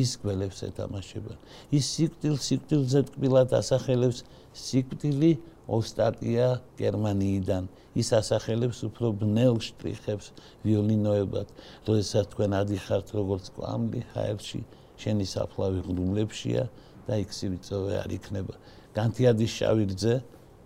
ის 0.02 0.16
გველებს 0.22 0.64
ეთამაშება 0.70 1.36
ის 1.78 1.86
სიკვდილ 1.96 2.38
სიკვდილზე 2.48 3.02
თკბილად 3.10 3.54
ასახელებს 3.60 4.24
სიკვდილი 4.56 5.32
ოსტატია 5.68 6.62
გერმანიიდან. 6.78 7.68
ის 7.96 8.10
ასახელებს 8.12 8.80
უფრო 8.92 9.08
ბნელ 9.22 9.56
შტრიხებს 9.64 10.28
ვიოლინოებად 10.66 11.48
როდესაც 11.88 12.26
თქვენ 12.34 12.52
ადიხართ 12.60 13.08
როგორც 13.16 13.46
კვამლი 13.56 14.02
ჰაერში 14.14 14.62
შენი 15.00 15.26
საფლავი 15.32 15.80
ღრუბლებშია 15.88 16.64
და 17.08 17.14
იქ 17.24 17.30
სივიწოვე 17.38 17.94
არ 18.04 18.12
იქნება. 18.20 18.56
განთიადის 18.98 19.52
შავი 19.58 19.86
რძე 19.96 20.16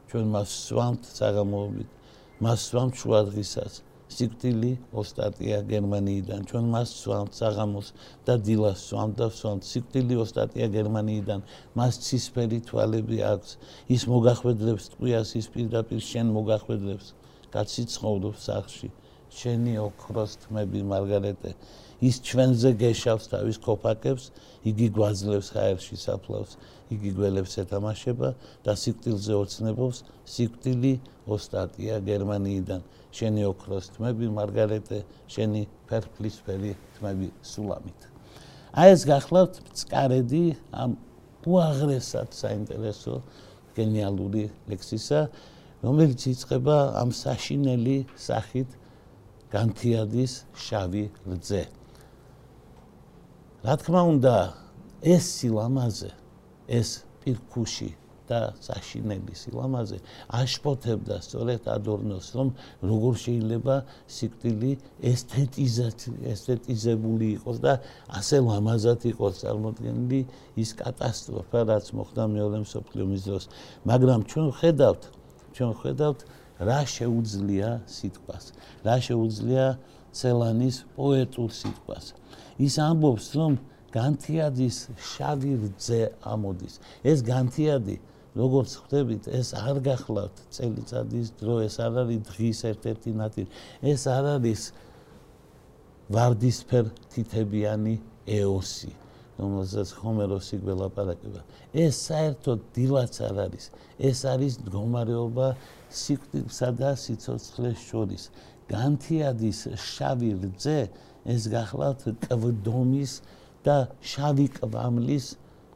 ჩვენ 0.10 0.26
მას 0.34 0.50
სვამთ 0.68 1.02
საღამოობით 1.06 1.90
მას 2.44 2.60
სვამთ 2.70 2.94
შუადღისას 3.02 3.74
სიკვდილი 4.16 4.72
ოსტატია 5.02 5.58
გერმანიიდან. 5.72 6.46
ჩვენ 6.50 6.66
მას 6.74 6.90
სვამთ 7.02 7.34
საღამოს 7.40 7.88
და 8.26 8.34
დილას 8.48 8.80
სვამთ 8.90 9.14
და 9.22 9.28
სვამთ 9.40 9.64
სიკვდილი 9.72 10.16
ოსტატია 10.24 10.68
გერმანიიდან. 10.78 11.40
მას 11.78 11.94
ცისფერი 12.06 12.60
თვალები 12.70 13.18
აქვს. 13.34 13.52
ის 13.96 14.02
მოგახვედრებს 14.14 14.86
ტყვიას 14.94 15.30
ის 15.42 15.48
პირდაპირ 15.54 16.02
შენ 16.12 16.28
მოგახვედრებს. 16.38 17.08
კაცი 17.54 17.84
ცხოვრობს 17.94 18.40
სახში 18.50 18.90
შენი 19.30 19.74
ოქროს 19.78 20.32
თმები 20.42 20.82
მარგარეტე 20.92 21.52
ის 22.00 22.16
ჩვენზე 22.24 22.70
გეშავს 22.80 23.26
თავის 23.32 23.58
ქოფაკებს, 23.60 24.30
იგი 24.70 24.88
გვაძლევს 24.96 25.50
ხაერში 25.56 25.98
საფლავს, 26.00 26.56
იგი 26.96 27.10
გველებს 27.18 27.54
ეთამაშება 27.64 28.30
და 28.66 28.74
სიკვდილზე 28.80 29.34
ოცნებობს, 29.36 29.98
სიკვდილი 30.24 30.94
ოსტატია 31.28 32.00
გერმანიიდან, 32.08 32.82
შენი 33.12 33.44
ოქროს 33.52 33.92
თმები 33.96 34.32
მარგარეტე, 34.38 35.00
შენი 35.28 35.62
ფერფლისფერი 35.90 36.74
თმები 36.98 37.30
სულამით. 37.52 38.00
აი 38.80 38.90
ეს 38.96 39.04
გახლავთ 39.10 39.56
წკარედი 39.82 40.44
ამ 40.72 40.92
უაღრესად 41.50 42.36
საინტერესო 42.36 43.16
გენიალური 43.76 44.46
ლექსისა, 44.70 45.22
რომელიც 45.84 46.22
იწყება 46.34 46.78
ამ 47.02 47.10
საშინელი 47.16 47.98
სახით 48.20 48.70
განთიადის 49.50 50.34
შავი 50.54 51.06
რძე. 51.26 51.79
რა 53.60 53.74
თქმა 53.76 54.02
უნდა 54.16 54.36
ეს 55.04 55.26
სილამაზე 55.36 56.12
ეს 56.80 56.90
პირქუში 57.20 57.92
და 58.30 58.54
საშინელი 58.64 59.34
სილამაზე 59.36 59.98
აშფოთებდა 60.40 61.18
სწორედ 61.26 61.68
ადორნოს 61.76 62.28
რომ 62.40 62.50
როგორ 62.92 63.14
შეიძლება 63.26 63.76
სიკვდილი 64.16 64.72
ესთეტიზებული 66.32 67.28
იყოს 67.36 67.58
და 67.66 67.74
ასე 68.20 68.38
ლამაზად 68.48 69.02
იყოს 69.12 69.34
წარმოქმნილი 69.44 70.22
ის 70.64 70.70
კატასტროფა 70.80 71.60
რაც 71.74 71.86
მოხდა 72.00 72.24
მეორე 72.38 72.58
მსოფლიო 72.64 73.04
ომის 73.10 73.24
დროს. 73.28 73.44
მაგრამ 73.90 74.20
ჩვენ 74.30 74.48
ხედავთ 74.60 75.02
ჩვენ 75.56 75.72
ხედავთ 75.82 76.20
რა 76.70 76.80
შეუძლია 76.96 77.70
სიტყვას 77.98 78.46
რა 78.88 78.96
შეუძლია 79.08 79.66
ცელანის 80.16 80.78
პოეტურ 80.96 81.50
სიტყვას 81.60 82.06
ის 82.60 82.76
ამბობს 82.84 83.28
რომ 83.40 83.58
განთიადის 83.96 84.78
შავი 85.12 85.54
რძე 85.64 86.02
ამოდის. 86.34 86.76
ეს 87.04 87.20
განთიადი 87.26 87.96
როგორც 88.38 88.72
ხვდებით 88.80 89.24
ეს 89.40 89.54
არ 89.58 89.82
გახლავთ 89.90 90.38
წელიწადის 90.54 91.28
დრო 91.40 91.56
ეს 91.66 91.76
არ 91.82 91.94
არის 92.04 92.20
დღის 92.30 92.60
ერთ-ერთი 92.72 93.12
ნაწილი 93.22 93.50
ეს 93.94 94.02
არ 94.08 94.26
არის 94.36 94.62
ვარდისფერ 96.14 96.86
თითებიანი 97.14 97.96
ეოსი 98.40 98.94
რომელსაც 99.40 99.90
ჰომეროსი 100.04 100.58
გველაპარაკება. 100.68 101.42
ეს 101.74 101.96
საერთოდ 102.10 102.60
დილაც 102.76 103.14
არ 103.24 103.36
არის. 103.48 103.66
ეს 104.10 104.20
არის 104.28 104.54
მდგომარეობა 104.64 105.48
სიკვდილსა 105.90 106.70
და 106.80 106.92
სიცოცხლეს 107.04 107.80
შორის. 107.90 108.24
განთიადის 108.70 109.60
შავი 109.80 110.32
რძე 110.44 110.80
ეს 111.26 111.48
გახლავთ 111.52 112.02
კვდომის 112.26 113.12
და 113.66 113.78
შავი 114.02 114.48
კვამლის 114.60 115.26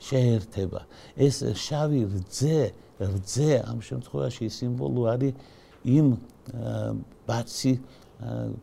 შეერთება. 0.03 0.81
ეს 1.15 1.43
შავი 1.57 2.01
რძე, 2.15 2.59
რძე 2.99 3.51
ამ 3.67 3.79
შემთხვევაში 3.83 4.47
სიმბოლო 4.47 5.03
არის 5.13 5.33
იმ 5.83 6.07
ბაცი 7.27 7.73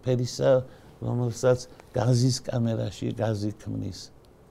ფერისა, 0.05 0.53
რომელსაც 1.01 1.59
გაზის 1.97 2.37
კამერაში 2.49 3.09
გაზი 3.17 3.53
ქმნის. 3.61 4.01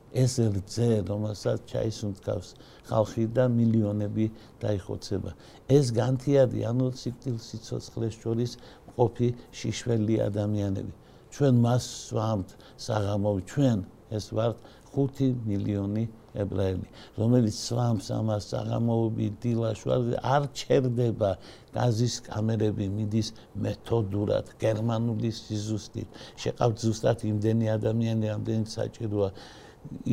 ეს 0.10 0.42
რძე, 0.42 1.06
რომელსაც 1.06 1.70
ჩაისუნთქავს 1.70 2.50
ხალხი 2.90 3.26
და 3.30 3.46
მილიონები 3.46 4.26
დაიხოცება. 4.58 5.32
ეს 5.70 5.86
განთიადი 5.94 6.66
ანუ 6.66 6.88
სიკტილ 6.98 7.38
სიცოცხლეს 7.38 8.16
შორის 8.18 8.52
ყოფი 8.98 9.30
შიშველი 9.54 10.16
ადამიანები. 10.26 10.94
ჩვენ 11.34 11.56
მას 11.66 11.86
ვამთ 12.18 12.50
საღამო 12.86 13.32
ჩვენ 13.52 13.80
ეს 14.18 14.26
ვართ 14.36 14.58
5 14.96 15.28
მილიონი 15.46 16.04
ებრაელი, 16.38 16.88
რომელიც 17.18 17.56
სვამს 17.58 18.10
ამას 18.14 18.50
საღამოები 18.54 19.28
დილაშვარზე 19.44 20.20
არ 20.34 20.44
ჩერდება 20.62 21.32
გაზის 21.74 22.16
კამერები 22.28 22.88
მიდის 22.98 23.32
მეთოდურად, 23.66 24.54
გერმანული 24.62 25.32
სიზუსტით. 25.42 26.10
შეყავთ 26.44 26.78
ზუსტად 26.86 27.26
იმდენი 27.32 27.66
ადამიანი, 27.78 28.26
რამდენი 28.34 28.66
საჭიროა. 28.76 29.30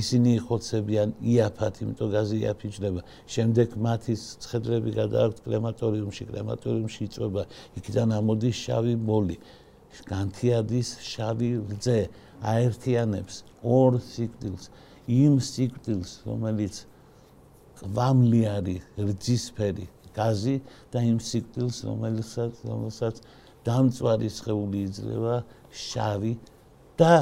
ისინი 0.01 0.33
ხოცებიან 0.47 1.09
იაფად, 1.33 1.75
იმიტომ 1.83 2.09
გაზი 2.17 2.37
იაფიჭდება. 2.45 3.01
შემდეგ 3.35 3.69
მათი 3.87 4.15
ცხედრები 4.45 4.91
გადააქვთ 5.01 5.39
კრემატორიუმში, 5.47 6.23
კრემატორიუმში 6.31 7.01
იწובה. 7.09 7.43
იქიდან 7.77 8.09
ამოდის 8.21 8.57
შავი 8.65 8.95
მოლი. 9.09 9.37
განთიადის 10.11 10.89
შავი 11.01 11.51
რძე 11.73 11.99
აერთიანებს 12.43 13.35
ორ 13.65 13.99
სიკვდილს. 14.05 14.65
იმ 15.07 15.35
სიკვდილს, 15.41 16.11
რომელიც 16.29 16.75
კვამლი 17.81 18.43
არის, 18.57 18.83
რძისფერი 18.99 19.87
გაზი 20.17 20.57
და 20.93 20.99
იმ 21.13 21.19
სიკვდილს, 21.21 21.77
რომელსაც 21.89 22.53
რომელსაც 22.65 23.15
დამწვარი 23.67 24.29
სხეული 24.31 24.79
იძლევა 24.89 25.37
შავი 25.73 26.33
და 26.97 27.15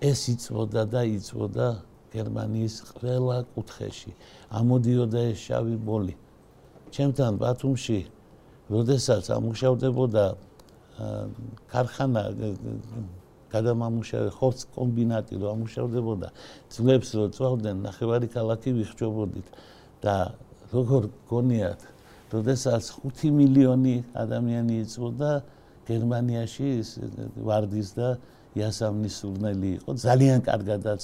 ეს 0.00 0.20
იწვოდა 0.32 0.82
და 0.94 1.02
იწვოდა 1.18 1.68
გერმანიის 2.14 2.76
ყველა 2.98 3.38
კუთხეში. 3.54 4.12
ამოდიოდა 4.48 5.20
ეს 5.32 5.38
შავი 5.46 5.76
ბოლი. 5.88 6.14
ჩემთან 6.94 7.32
ბათუმში, 7.42 8.00
როდესაც 8.72 9.24
ამუშავდებოდა 9.36 10.24
ქარხანა 11.72 12.22
გადამამუშავე 13.52 14.30
ხორცს 14.38 14.68
კომბინატი 14.76 15.38
რო 15.40 15.46
ამუშავდებოდა 15.54 16.28
ძლებს 16.74 17.10
რო 17.18 17.26
წავდნენ 17.36 17.76
ნახევარი 17.86 18.28
ქალაქი 18.34 18.74
ვიხჭობოდით 18.78 19.48
და 20.04 20.16
როგორ 20.72 21.08
გონიათ 21.30 21.80
როდესაც 22.34 22.90
5 23.04 23.32
მილიონი 23.38 23.94
ადამიანი 24.24 24.82
იწვოდა 24.84 25.32
გერმანიაში 25.88 26.68
ვარდის 27.48 27.94
და 27.96 28.08
იასამნის 28.58 29.14
სურნელი 29.22 29.70
იყო 29.80 29.96
ძალიან 30.04 30.44
კარგადაც 30.44 31.02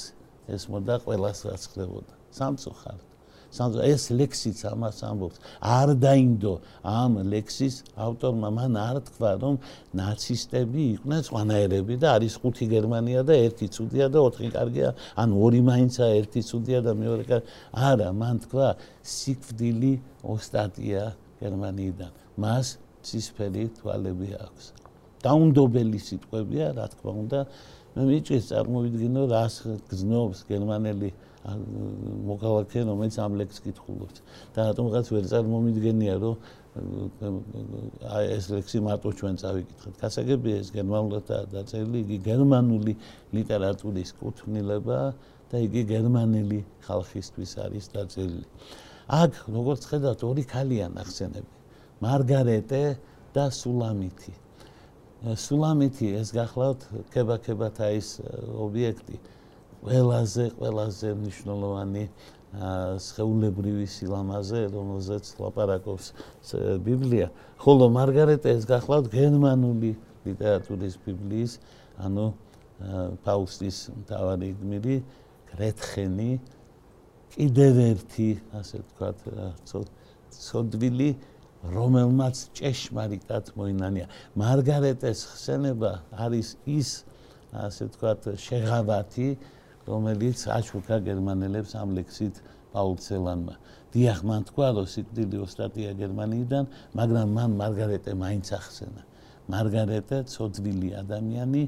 ესმოდა 0.53 1.01
ყველას 1.07 1.39
რაც 1.49 1.63
ხდებოდა. 1.73 2.13
სამწუხაროდ 2.37 3.14
სანდრო 3.57 3.81
ეს 3.87 4.03
ლექსიც 4.21 4.59
ამას 4.73 4.99
ამბობს. 5.11 5.39
არ 5.63 5.89
დაინდო 6.05 6.55
ამ 6.83 7.13
ლექსის 7.33 7.75
ავტორმა 8.07 8.49
მან 8.59 8.73
არ 8.89 8.97
თქვა 9.09 9.31
რომ 9.43 9.55
ნაცისტები 10.01 10.83
იყვნენ 10.95 11.21
სხვანაირები 11.29 11.95
და 12.03 12.09
არის 12.17 12.35
ხუთი 12.43 12.67
გერმანია 12.75 13.21
და 13.29 13.35
ერთი 13.47 13.67
ცუდია 13.75 14.07
და 14.11 14.19
ოთხი 14.27 14.49
კარგია. 14.57 14.89
ან 15.23 15.29
ორი 15.45 15.61
მაინცა 15.71 16.05
ერთი 16.21 16.41
ცუდია 16.49 16.79
და 16.87 16.93
მეორე 16.99 17.25
კარგი. 17.31 17.47
არა 17.73 18.09
მან 18.11 18.37
თქვა 18.45 18.69
სიკვდილი 19.03 19.93
ოსტატია 20.35 21.03
გერმანიიდან. 21.43 22.11
მას 22.43 22.67
ცისფერი 23.07 23.65
თვალები 23.79 24.29
აქვს. 24.45 24.65
დაუნდობელი 25.25 25.99
სიტყვებია 26.09 26.67
რა 26.77 26.87
თქმა 26.93 27.13
უნდა. 27.23 27.41
მე 27.95 28.03
მიჭირს 28.11 28.47
წარმოვიდგინო 28.51 29.23
რას 29.31 29.55
გზნობს 29.91 30.39
გერმანელი 30.51 31.11
მოქალაქე 31.45 32.89
რომელიც 32.89 33.17
ამ 33.21 33.37
ლექს 33.37 33.59
კითხულობს 33.65 34.23
და 34.57 34.73
რატომღაც 34.73 35.07
ვერ 35.13 35.25
წარმომიდგენია 35.29 36.15
რომ 36.23 36.37
აი 36.75 38.25
ეს 38.35 38.49
ლექსი 38.51 38.81
მარტო 38.81 39.11
ჩვენ 39.19 39.35
წავიკითხეთ. 39.45 39.95
გასაგებია 40.01 40.57
ეს 40.65 40.69
გერმანულადაა 40.75 41.45
დაწერილი 41.53 41.99
იგი 42.01 42.19
გერმანული 42.25 42.95
ლიტერატურის 43.37 44.11
კუთვნილება 44.19 45.01
და 45.53 45.57
იგი 45.69 45.83
გერმანელი 45.93 46.61
ხალხისთვის 46.89 47.53
არის 47.65 47.85
დაწერილი. 47.93 48.47
აქ 49.05 49.33
როგორც 49.53 49.83
ხედავთ 49.85 50.21
ორი 50.25 50.45
ქალია 50.49 50.89
ნახსენები. 50.97 51.55
მარგარეტე 52.01 52.85
და 53.37 53.45
სულამითი. 53.53 54.33
სულამითი 55.45 56.07
ეს 56.21 56.29
გახლავთ 56.33 56.81
ქებაქებათაის 57.13 58.09
ობიექტი 58.65 59.17
ყველაზე 59.85 60.45
ყველაზე 60.57 61.09
მნიშვნელოვანი 61.21 62.05
შეულებრივი 62.55 63.87
სილამაზე, 63.91 64.61
რომელზეც 64.71 65.25
ლაპარაკობს 65.43 66.07
ბიბლია. 66.87 67.29
ხოლო 67.59 67.91
მარგარეტა 67.91 68.49
ეს 68.55 68.65
გახლავთ 68.71 69.11
გერმანული 69.11 69.91
ლიტერატურის 70.25 70.95
ბიბლიის, 71.05 71.53
ანუ 71.99 72.27
პაუსტის 73.27 73.79
მთავარი 74.03 74.49
გმირი, 74.61 74.97
კრეთხენი, 75.51 76.31
კიდევ 77.35 77.75
ერთი, 77.91 78.31
ასე 78.55 78.77
ვთქვათ, 78.87 79.19
ცოდვილი, 80.31 81.11
რომელმაც 81.65 82.37
ჭეშმარიტად 82.55 83.45
მოინანია. 83.59 84.07
მარგარეტეს 84.39 85.21
ხსენება 85.33 85.93
არის 86.15 86.49
ის, 86.71 87.03
ასე 87.51 87.83
ვთქვათ, 87.91 88.21
შეღავათი, 88.39 89.29
რომელიც 89.89 90.39
აშუქა 90.49 90.97
გერმანელებს 91.09 91.73
ამ 91.77 91.89
ლექსით 91.99 92.41
პაულცელანმა. 92.75 93.55
დიახ, 93.95 94.19
მან 94.27 94.43
თქვა, 94.51 94.69
რომ 94.75 94.87
სიკვდილი 94.91 95.37
ოსტატია 95.45 95.91
გერმანიიდან, 95.95 96.65
მაგრამ 96.99 97.27
მან 97.39 97.51
მარგარეტე 97.61 98.13
მაინც 98.19 98.47
ახსენა. 98.59 99.03
მარგარეტე 99.53 100.19
ცოდვილი 100.33 100.89
ადამიანი, 101.05 101.63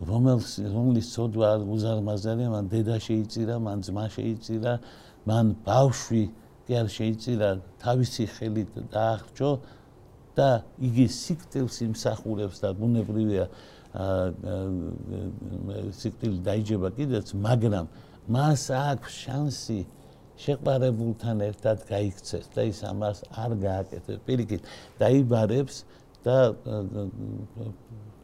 რომელს 0.00 0.48
რომლის 0.74 1.06
ცოდვა 1.14 1.50
უზარმაზარია, 1.68 2.48
მან 2.50 2.64
დედა 2.72 2.96
შეიწირა, 3.06 3.56
მან 3.60 3.78
ძმა 3.86 4.06
შეიწირა, 4.16 4.72
მან 5.28 5.46
ბავშვი 5.68 6.24
კი 6.64 6.72
არ 6.80 6.88
შეიწირა, 6.96 7.50
თავისი 7.84 8.24
ხელით 8.34 8.72
დაახჭო 8.90 9.50
და 10.38 10.50
იგი 10.80 11.06
სიკვდილს 11.12 11.76
იმსახურებს 11.86 12.56
და 12.64 12.68
ბუნებრივია 12.80 13.44
სიკტილი 16.00 16.38
დაიჯება 16.46 16.88
კიდეც, 16.94 17.34
მაგრამ 17.34 17.86
მას 18.30 18.62
აქვს 18.70 19.12
შანსი 19.24 19.80
შეყარებულთან 20.40 21.42
ერთად 21.50 21.78
გაიქცეს 21.90 22.46
და 22.54 22.62
ის 22.70 22.80
ამას 22.86 23.18
არ 23.34 23.52
გააკეთებს. 23.66 24.22
პირიქით, 24.26 24.62
დაიბარებს 25.02 25.76
და 26.24 26.36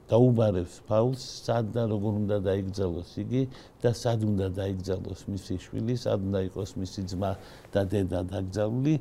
დაუბარებს 0.06 0.74
ფაულს, 0.86 1.22
სად 1.42 1.74
და 1.74 1.82
როგორ 1.90 2.12
უნდა 2.22 2.36
დაიგზავნოს 2.46 3.10
იგი 3.26 3.42
და 3.82 3.90
სად 3.90 4.22
უნდა 4.22 4.46
დაიგზავნოს 4.54 5.20
მისი 5.34 5.54
შვილი, 5.66 5.94
სად 5.98 6.20
უნდა 6.30 6.40
იყოს 6.46 6.70
მისი 6.78 7.00
ძმა 7.10 7.32
და 7.74 7.80
დედა 7.90 8.20
დაგზავნილი. 8.30 8.94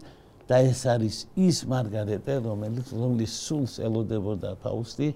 და 0.50 0.60
ეს 0.62 0.82
არის 0.86 1.18
ის 1.42 1.60
მარგარეტე 1.66 2.36
რომელიც 2.46 2.92
რომლის 2.94 3.34
სულს 3.46 3.80
ელოდებოდა 3.82 4.52
ფაუსტი 4.62 5.08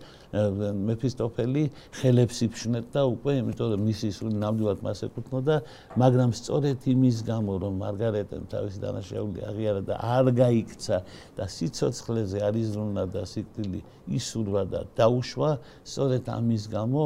მეფისტოფელი 0.89 1.63
ხელებს 1.99 2.37
იფშნებდა 2.47 3.03
უკვე 3.13 3.35
იმიტომ 3.41 3.67
რომ 3.73 3.83
მისი 3.89 4.09
სული 4.17 4.41
ნამდვილად 4.41 4.81
მას 4.85 5.03
ეკუთვნოდა 5.09 5.55
მაგრამ 6.01 6.33
სწორედ 6.39 6.87
იმის 6.93 7.17
გამო 7.29 7.53
რომ 7.61 7.73
მარგარეტემ 7.83 8.49
თავისი 8.49 8.81
დანაშაული 8.85 9.39
აღიარა 9.53 9.81
და 9.85 9.95
არ 10.17 10.25
გაიქცა 10.41 10.97
და 11.37 11.45
სიცოცხლეზე 11.45 12.39
არიზრუნა 12.49 13.03
და 13.13 13.21
სიკვდილი 13.29 13.81
ისურვა 14.17 14.63
და 14.73 14.81
დაუშვა 14.97 15.51
სწორედ 15.85 16.25
ამის 16.25 16.63
გამო 16.73 17.03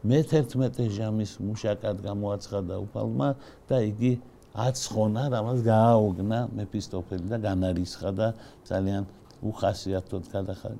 მე-11 0.00 0.88
ჟამის 0.96 1.32
მუშაკად 1.44 2.00
გამოაცხადა 2.00 2.74
უფალმა 2.88 3.28
და 3.68 3.84
იგი 3.84 4.12
აცხონა, 4.54 5.22
რამაც 5.30 5.58
გააოგნა 5.62 6.38
მეფისტოფელი 6.58 7.26
და 7.30 7.38
განარისხა 7.38 8.10
და 8.10 8.28
ძალიან 8.66 9.04
უხასიათოდ 9.40 10.24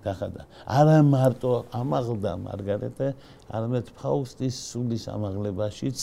გახადა. 0.05 0.43
არა 0.69 0.99
მარტო 1.01 1.53
ამაღლდა 1.73 2.33
მარგარეტე, 2.45 3.09
არამედ 3.57 3.87
ფაუსტის 3.97 4.55
სულის 4.71 5.05
ამაღლებაშიც 5.09 6.01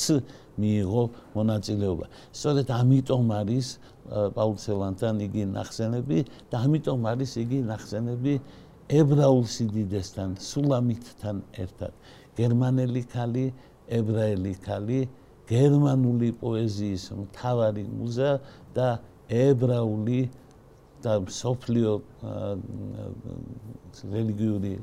მიიღო 0.58 1.04
მონაწილეობა. 1.38 2.06
სწორედ 2.34 2.68
ამიტომ 2.82 3.26
არის 3.42 3.68
პაულცელანთან 4.08 5.16
იგი 5.28 5.44
ნახსენები 5.54 6.20
და 6.50 6.56
ამიტომ 6.66 7.02
არის 7.12 7.32
იგი 7.44 7.60
ნახსენები 7.68 8.34
ებრაულ 8.90 9.46
სიდიდესთან, 9.46 10.30
სულამითთან 10.40 11.38
ერთად. 11.62 11.94
გერმანელი 12.40 13.04
ქალი, 13.12 13.46
ებრაელი 13.92 14.54
ქალი 14.64 15.02
გერმანული 15.48 16.34
პოეზიის 16.42 17.04
მთავარი 17.16 17.84
მუზა 17.88 18.32
და 18.76 18.90
ებრაული 19.32 20.22
და 21.04 21.14
სოფლიო 21.32 21.92
რელიგიური 24.12 24.74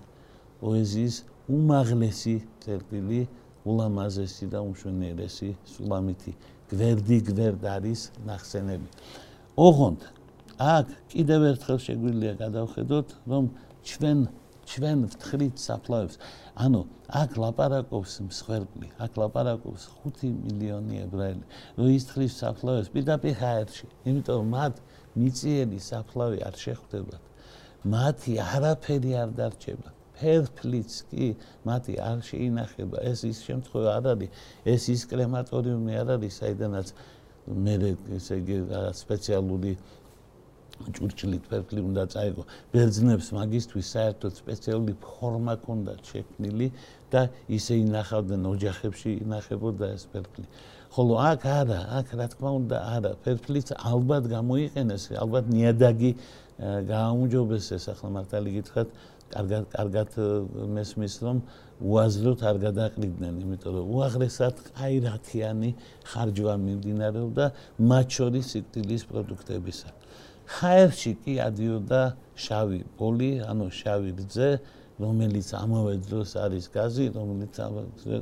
პოეზიის 0.62 1.16
უმაღლესი 1.54 2.36
წერტილი 2.64 3.20
ულამაზესი 3.64 4.46
და 4.52 4.60
უმშვენიერესი 4.64 5.50
სულამითი 5.74 6.32
გვერდი 6.72 7.18
გვერდ 7.28 7.64
არის 7.76 8.00
ნახსენები. 8.28 8.88
ოღონდ 9.56 10.00
აქ 10.60 10.86
კიდევ 11.12 11.40
ერთხელ 11.50 11.78
შეგვიძლია 11.86 12.34
გადავხედოთ, 12.40 13.08
რომ 13.28 13.44
ჩვენ 13.84 14.18
ჩვენ 14.64 14.98
ვთხრით 15.12 15.60
საფლავებს. 15.60 16.16
ანუ 16.54 16.80
აქ 17.20 17.32
ლაპარაკობს 17.42 18.12
მსხვერპლი, 18.28 18.88
აქ 19.02 19.16
ლაპარაკობს 19.18 19.86
5 20.04 20.28
მილიონი 20.44 21.00
ებრაელი. 21.04 21.44
რო 21.78 21.86
ის 21.90 22.04
თხრის 22.10 22.36
საფლავებს 22.42 22.90
პირდაპირ 22.94 23.34
ჰაერში, 23.42 23.86
იმიტომ 24.06 24.36
რომ 24.38 24.48
მათ 24.54 24.74
მიწიერი 25.18 25.78
საფლავი 25.90 26.38
არ 26.46 26.54
შეხვდებათ. 26.64 27.22
მათი 27.94 28.32
არაფერი 28.54 29.12
არ 29.22 29.30
დარჩება. 29.38 29.90
ფერფლიც 30.14 30.92
კი 31.10 31.26
მათი 31.66 31.94
არ 32.10 32.18
შეინახება. 32.28 32.96
ეს 33.10 33.20
ის 33.30 33.38
შემთხვევა 33.48 33.90
არ 33.98 34.04
არის, 34.14 34.30
ეს 34.64 34.82
ის 34.94 35.02
კრემატორიუმი 35.10 35.92
არ 36.02 36.08
არის, 36.16 36.32
საიდანაც 36.38 36.88
მე 37.64 37.74
ესე 38.16 38.34
იგი 38.40 38.56
სპეციალური 38.94 39.72
ჭურჭლით 40.94 41.44
ფერფლი 41.50 41.80
უნდა 41.88 42.04
წაიღო. 42.14 42.42
ბერძნებს 42.74 43.28
მაგისტვის 43.38 43.86
საერთოდ 43.94 44.32
სპეციალური 44.42 44.94
ფორმა 45.04 45.54
ჰქონდათ 45.58 46.00
შექმნილი 46.10 46.68
და 47.12 47.22
ისე 47.48 47.74
ინახავდნენ 47.84 48.42
ოჯახებში 48.54 49.10
ინახებოდა 49.24 49.86
ეს 49.96 50.04
ფერფლი. 50.12 50.46
ხოლო 50.94 51.14
აქ 51.30 51.42
არა, 51.60 51.80
აქ 51.98 52.08
რა 52.18 52.26
თქმა 52.32 52.50
უნდა 52.60 52.78
არა, 52.96 53.12
ფერფლიც 53.24 53.68
ალბათ 53.74 54.24
გამოიყენეს, 54.30 55.02
ალბათ 55.22 55.44
ნიადაგი 55.50 56.10
გააუმჯობესეს, 56.90 57.84
ახლა 57.90 58.08
მართალი 58.14 58.50
გითხრათ, 58.56 58.88
კარგად 59.34 59.64
კარგად 59.74 60.10
მესმის 60.76 61.14
რომ 61.24 61.36
უაზროდ 61.82 62.40
არ 62.46 62.56
გადაყრიდნენ, 62.66 63.34
იმიტომ 63.42 63.72
რომ 63.74 63.86
უაღრესად 63.94 64.54
ყაირათიანი 64.78 65.70
ხარჯვა 66.06 66.54
მიმდინარეობდა 66.66 67.44
მათ 67.90 68.06
შორის 68.16 68.44
სიკტილის 68.54 69.02
პროდუქტებისა. 69.10 69.88
ხაერში 70.46 71.12
კი 71.24 71.34
ადიოდა 71.40 72.02
შავი 72.36 72.80
პოლი, 72.98 73.30
ანუ 73.48 73.66
შავი 73.72 74.10
რძე, 74.20 74.50
რომელიც 75.00 75.48
ამავე 75.58 75.94
დროს 76.06 76.30
არის 76.38 76.64
გაზი, 76.74 77.06
რომელიც 77.16 77.54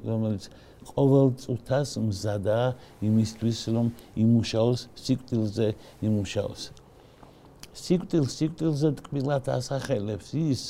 რომელიც 0.08 0.44
ყოველ 0.82 1.28
წუთას 1.38 1.90
მზადა 2.02 2.60
იმისთვის, 3.04 3.58
რომ 3.74 3.86
იმუშაოს 4.18 4.80
სიკტილზე, 4.98 5.68
იმუშაოს. 6.02 6.62
სიკტილ 7.72 8.24
სიკტილზე 8.28 8.88
თკბილად 9.00 9.46
ასახელებს 9.48 10.28
ის 10.36 10.62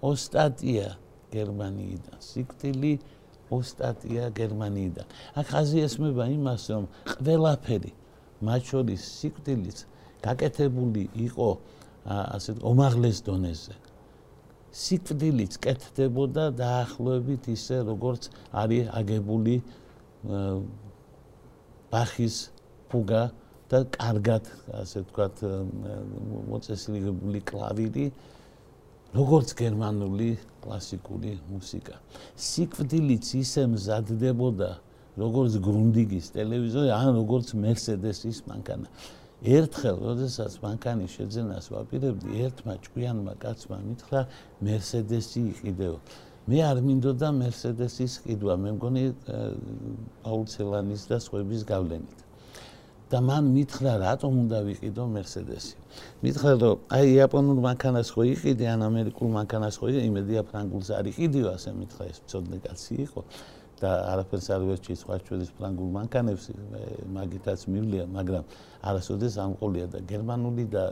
ოსტატია 0.00 0.96
გერმანიიდან. 1.34 2.16
სიკტილი 2.20 2.92
ოსტატია 3.50 4.24
გერმანიიდან. 4.38 5.06
აქ 5.40 5.46
აზიესმება 5.60 6.24
იმას, 6.36 6.62
რომ 6.72 6.84
ყველაფერი 7.20 7.92
მათ 8.46 8.62
შორის 8.70 9.02
სიკტილიც 9.20 9.78
გაკეთებული 10.26 11.08
იყო 11.26 11.48
ასე 12.06 12.58
ომაღლეს 12.62 13.18
დონეზე. 13.26 13.74
სიკვდილიც 14.76 15.56
კეთდებოდა 15.64 16.44
დაახლოებით 16.60 17.48
ისე 17.56 17.80
როგორც 17.88 18.28
არის 18.52 18.90
აგებული 18.92 19.54
ბახის 21.90 22.36
ფუგა 22.92 23.22
და 23.72 23.78
კარგად 23.96 24.44
ასე 24.82 25.02
ვთქვათ 25.06 25.36
მოწესრიგებული 26.50 27.40
კლავირი 27.50 28.06
როგორც 29.16 29.48
გერმანული 29.56 30.30
კლასიკური 30.60 31.32
მუსიკა. 31.48 31.96
სიკვდილიც 32.36 33.26
ისე 33.42 33.62
მზადდებოდა 33.72 34.70
როგორც 35.16 35.52
გრუნდიგის 35.64 36.26
ტელევიზორი 36.36 36.90
ან 36.92 37.16
როგორც 37.16 37.56
მერსედესის 37.56 38.44
მანქანა. 38.44 38.86
ერთხელ, 39.44 39.96
როდესაც 40.00 40.52
მანქანის 40.64 41.10
შეძენას 41.16 41.66
ვაპირებდი, 41.74 42.28
ერთმა 42.46 42.74
ჭკვიანმა 42.84 43.34
კაცმა 43.42 43.78
მითხრა 43.84 44.20
Mercedes-ი 44.64 45.40
იყიდეო. 45.52 45.96
მე 46.46 46.58
არ 46.62 46.78
მინდოდა 46.86 47.28
Mercedes-ის 47.36 48.22
ყიდვა, 48.24 48.54
მე 48.56 48.70
მგონი 48.78 49.04
აუცილანის 50.24 51.02
და 51.10 51.16
სხვების 51.20 51.62
გავლენით. 51.68 52.18
და 53.06 53.20
მან 53.22 53.44
მითხრა, 53.54 53.92
რატომ 54.02 54.32
უნდა 54.42 54.58
ვიყიდო 54.66 55.04
Mercedes-ი? 55.06 55.78
მითხრა, 56.26 56.52
რომ 56.58 56.74
აი 56.90 57.04
იაპონურ 57.14 57.58
მანქანას 57.62 58.08
ხო 58.10 58.22
იყიდე, 58.34 58.66
ან 58.66 58.80
ამერიკულ 58.82 59.28
მანქანას 59.30 59.78
ხო 59.78 59.86
იყიდე, 59.94 60.02
იმედია 60.10 60.42
ფრანგულს 60.42 60.88
არ 60.90 61.06
იყიდიო, 61.14 61.46
ასე 61.54 61.70
მითხრა 61.78 62.04
ეს 62.10 62.18
ცოდნე 62.26 62.58
კაცი 62.66 62.94
იყო. 63.06 63.20
და 63.80 63.90
არაფერს 64.08 64.46
არ 64.56 64.62
ვერჩი 64.64 64.94
სხვა 64.96 65.16
ჩვენის 65.26 65.50
ფრანგულ 65.56 65.88
მანქანებს 65.96 66.44
მაგითაც 67.12 67.60
მივლია 67.68 68.04
მაგრამ 68.08 68.44
არასოდეს 68.88 69.34
ამყოლია 69.44 69.86
და 69.92 69.98
გერმანული 70.08 70.64
და 70.72 70.84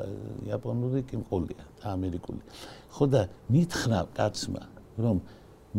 იაპონური 0.44 1.01
კი 1.09 1.16
მყოლია 1.25 1.62
და 1.81 1.87
ამერიკული. 1.97 2.42
ხო 2.92 3.05
და 3.09 3.23
მითხრა 3.49 4.01
კაცმა 4.18 4.64
რომ 5.01 5.16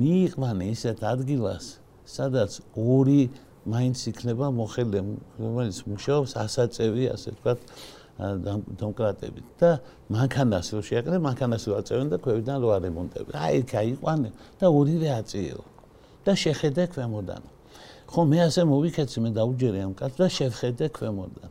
მიიყვანე 0.02 0.66
ისეთ 0.74 1.00
ადგილას 1.14 1.66
სადაც 2.10 2.52
ორი 2.74 3.30
მაინც 3.70 4.00
იქნება 4.10 4.50
მოხელე 4.50 5.00
რომელიც 5.42 5.78
მუშაობს 5.86 6.32
ასაწევი 6.42 7.04
ასე 7.14 7.30
ვთქვათ 7.38 7.60
დემოკრატებით. 8.16 9.46
და 9.60 9.70
მანქანას 10.10 10.68
რო 10.74 10.82
შეაკრე 10.90 11.18
მანქანას 11.22 11.64
რო 11.70 11.74
აწევენ 11.82 12.08
და 12.14 12.18
ქვევიდან 12.24 12.58
რო 12.64 12.70
არემონტებენ. 12.78 13.36
აი 13.36 13.58
გაიყვანე 13.68 14.30
და 14.58 14.66
ორივე 14.72 15.10
აწიო 15.20 15.75
და 16.26 16.34
შეხედე 16.44 16.84
ქვემოდან. 16.94 17.44
ხო 18.12 18.22
მე 18.30 18.38
ასე 18.48 18.62
მოვიქეცი 18.72 19.18
მე 19.24 19.30
დაუჯერე 19.38 19.80
ამ 19.86 19.94
კაცს 20.00 20.18
და 20.22 20.28
შეხედე 20.38 20.86
ქვემოდან. 20.98 21.50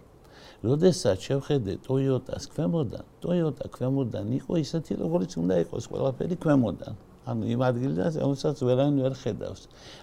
როდესაც 0.64 1.20
შევხედე 1.28 1.72
Toyota-ს 1.84 2.48
ქვემოდან, 2.52 3.04
Toyota 3.20 3.68
ქვემოდან 3.68 4.32
იყო 4.40 4.52
ისეთი 4.64 4.92
როგორც 5.04 5.36
უნდა 5.36 5.54
იყოს 5.64 5.84
ყველაფერი 5.92 6.36
ქვემოდან. 6.40 6.94
ანუ 7.24 7.44
იმ 7.54 7.60
ადგილას 7.64 8.14
რომელსაც 8.20 8.56
ვერან 8.68 8.98
ვერ 9.00 9.14
ხედავს. 9.16 9.62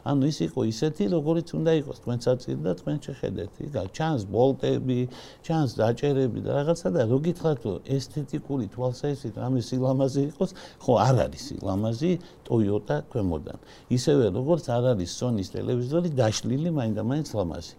ანუ 0.10 0.24
ის 0.32 0.38
იყო 0.48 0.62
ისეთი, 0.74 1.04
როგორიც 1.16 1.48
უნდა 1.58 1.72
იყოს 1.82 1.98
თქვენსაც 2.02 2.40
და 2.66 2.72
თქვენ 2.82 2.98
შეხედეთ. 3.06 3.52
იგავ 3.68 3.88
ჩანს 3.98 4.22
ბოლტები, 4.34 5.00
ჩანს 5.46 5.72
დაჭერები 5.78 6.40
და 6.42 6.52
რაღაცა 6.58 6.88
და 6.96 7.02
რო 7.12 7.18
გითხრათ 7.26 7.60
რომ 7.66 7.78
ესთეტიკური 7.96 8.66
თვალსაჩინო 8.74 9.38
რამე 9.38 9.62
სილამაზე 9.70 10.22
იყოს, 10.32 10.52
ხო 10.82 10.94
არ 11.08 11.16
არის 11.26 11.42
სილამაზი 11.50 12.12
Toyota 12.48 12.98
ქვემოდან. 13.12 13.58
ისევე 13.96 14.26
როგორც 14.34 14.66
არ 14.76 14.84
არის 14.98 15.10
Sony-ს 15.20 15.50
ტელევიზორი 15.54 16.10
დაშლილი 16.18 16.70
მაინდა-მაინც 16.78 17.30
ლამაზი. 17.38 17.76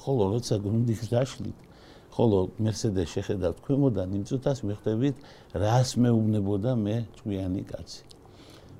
ხოლო 0.00 0.24
როცა 0.32 0.54
გუნდის 0.64 1.02
დაშლილი 1.10 1.70
ხოლო 2.14 2.38
Mercedes 2.58 3.08
შეხედავთ 3.14 3.58
ქვემოდან 3.64 4.14
იმ 4.18 4.24
წუთას 4.28 4.58
მიხვდებით 4.66 5.16
რას 5.62 5.90
მეუბნებოდა 6.02 6.72
მე 6.84 6.96
ჭვიანი 7.18 7.62
კაცი. 7.70 8.09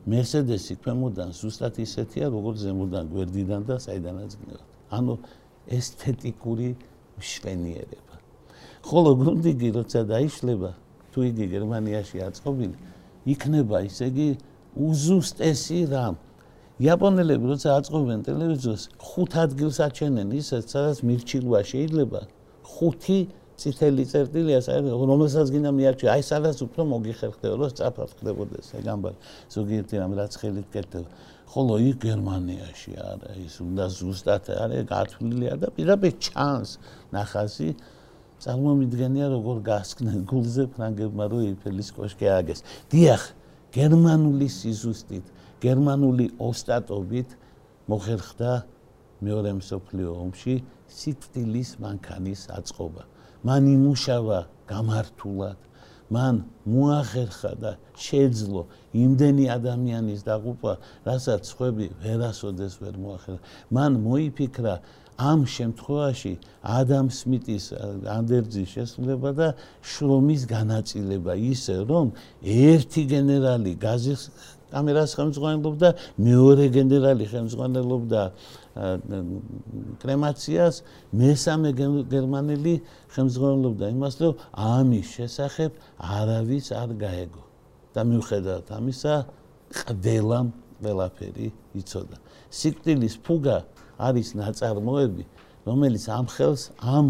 Mercedes-ი 0.08 0.74
ქვემოდან 0.80 1.34
ზუსტად 1.36 1.76
ისეთია, 1.84 2.30
როგორც 2.32 2.64
ზემოდან 2.64 3.04
გვერდიდან 3.12 3.62
და 3.68 3.76
საიდანაც 3.84 4.32
გნევ. 4.40 4.60
ანუ 4.96 5.14
ესთეტიკური 5.68 6.68
მშვენიერება. 7.20 8.16
ხოლო 8.80 9.10
გუნდიგი 9.20 9.68
როცა 9.76 10.00
დაიშლება, 10.08 10.70
თუ 11.12 11.18
იგი 11.30 11.44
გერმანიაში 11.52 12.16
აწყობილი, 12.24 12.76
იქნება 13.28 13.76
ისე 13.84 14.04
იგი 14.08 14.28
უზუსტესი 14.80 15.80
რამ. 15.92 16.16
იაპონელები 16.80 17.44
როცა 17.52 17.68
აწყობენ 17.76 18.20
ტელევიზორს, 18.24 18.84
ხუთ 18.96 19.30
ადგილს 19.44 19.78
აჩენენ 19.84 20.28
ისეთ, 20.32 20.64
სადაც 20.72 20.98
მირჩილვა 21.04 21.60
შეიძლება 21.60 22.20
ხუთი 22.64 23.20
წითელი 23.60 24.04
წერტილია 24.08 24.60
საერთოდ 24.64 25.02
რომელსაც 25.10 25.50
გინდა 25.52 25.70
მიარჩი 25.76 26.06
აი 26.14 26.22
სადაც 26.24 26.62
უფრო 26.64 26.86
მოგიხერხდება 26.92 27.54
რომ 27.60 27.70
სწაფად 27.72 28.10
ხდებოდეს 28.20 28.68
ეგ 28.80 28.86
ამბარ 28.94 29.14
ზოგიერთი 29.54 29.94
რამ 30.00 30.12
რაც 30.16 30.32
ხელით 30.40 30.68
კეთდება. 30.72 31.08
ხოლო 31.50 31.74
იქ 31.82 31.96
გერმანიაში 32.06 32.92
არა 33.10 33.32
ის 33.42 33.54
უნდა 33.60 33.84
ზუსტად 33.90 34.44
არის 34.64 34.82
გათვლილია 34.86 35.54
და 35.60 35.68
პირდაპირ 35.76 36.14
ჩანს 36.24 36.70
ნახაზი 37.12 37.70
წარმომიდგენია 38.40 39.26
როგორ 39.34 39.56
გასკნენ 39.66 40.18
გულზე 40.30 40.64
ფრანგებმა 40.72 41.24
რო 41.28 41.40
იფელის 41.52 41.88
კოშკი 41.92 42.26
ააგეს. 42.32 42.60
დიახ 42.88 43.22
გერმანული 43.76 44.48
სიზუსტით 44.48 45.26
გერმანული 45.60 46.26
ოსტატობით 46.48 47.28
მოხერხდა 47.90 48.52
მეორე 49.26 49.50
მსოფლიო 49.60 50.10
ომში 50.24 50.54
სიტილის 50.88 51.70
მანქანის 51.84 52.42
აწყობა 52.56 53.19
მან 53.46 53.62
იმუშავა 53.74 54.38
გამართულად 54.70 55.58
მან 56.10 56.42
მოახერხა 56.66 57.52
და 57.62 57.72
შეძლო 57.94 58.64
იმდენი 58.98 59.44
ადამიანის 59.54 60.24
დაღუპვა 60.26 60.72
რასაც 61.06 61.44
ხვები 61.54 61.86
ვერასოდეს 62.02 62.74
ვერ 62.82 62.94
მოახერხა. 62.98 63.42
მან 63.70 63.92
მოიფიქრა 64.02 64.74
ამ 65.20 65.44
შემთხვევაში 65.46 66.32
ადამ 66.64 67.06
სმიტის 67.14 67.64
ანდერძის 68.16 68.68
შესრულება 68.74 69.30
და 69.38 69.48
შრომის 69.84 70.42
განაწილება 70.50 71.36
ისე 71.36 71.76
რომ 71.86 72.12
ერთი 72.42 73.02
გენერალი 73.12 73.72
გაზის 73.78 74.22
კამერას 74.70 75.10
ხელმძღვანელობდა, 75.18 75.88
მეორე 76.18 76.64
გენერალი 76.76 77.24
ხელმძღვანელობდა 77.30 78.22
კრემაციას, 80.00 80.74
მესამე 81.12 81.68
გერმანელი 82.10 82.74
ხელმძღვანელობდა 83.14 83.86
იმას, 83.94 84.14
რომ 84.22 84.34
ამის 84.54 85.06
შესახებ 85.18 85.70
არავის 85.98 86.66
არ 86.72 86.90
გაეგო. 86.96 87.42
და 87.90 88.06
მიუხედავად 88.06 88.66
ამისა, 88.70 89.14
ყველამ 89.74 90.46
ყველაფერი 90.78 91.48
იცოდა. 91.74 92.16
სიკტილის 92.50 93.14
ფუგა 93.26 93.56
არის 93.98 94.28
ნაწარმოები, 94.38 95.24
რომელიც 95.66 96.04
ამ 96.06 96.26
ხელს 96.30 96.62
ამ 96.78 97.06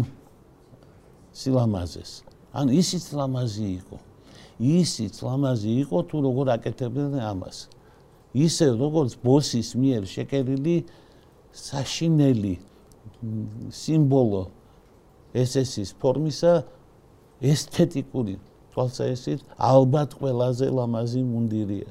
სილამაზეს. 1.37 2.11
ან 2.51 2.67
ისიც 2.75 3.15
ლამაზი 3.15 3.67
იყო. 3.79 3.97
ისიც 4.61 5.17
ლამაზი 5.25 5.71
იყო 5.83 5.97
თუ 6.05 6.17
როგორ 6.21 6.47
აკეთებდნენ 6.55 7.17
ამას. 7.25 7.57
ისე 8.31 8.67
როგორც 8.77 9.17
ბოსის 9.25 9.73
მიერ 9.75 10.05
შეკერილი 10.05 10.75
საშინელი 11.51 12.55
სიმბოლო 13.73 14.43
SS-ის 15.33 15.91
ფორმისა 15.97 16.53
ესთეტიკური 17.41 18.37
თვალსაჩინით 18.71 19.41
ალბათ 19.57 20.09
ყველაზე 20.21 20.67
ლამაზი 20.69 21.21
მუნდირია. 21.25 21.89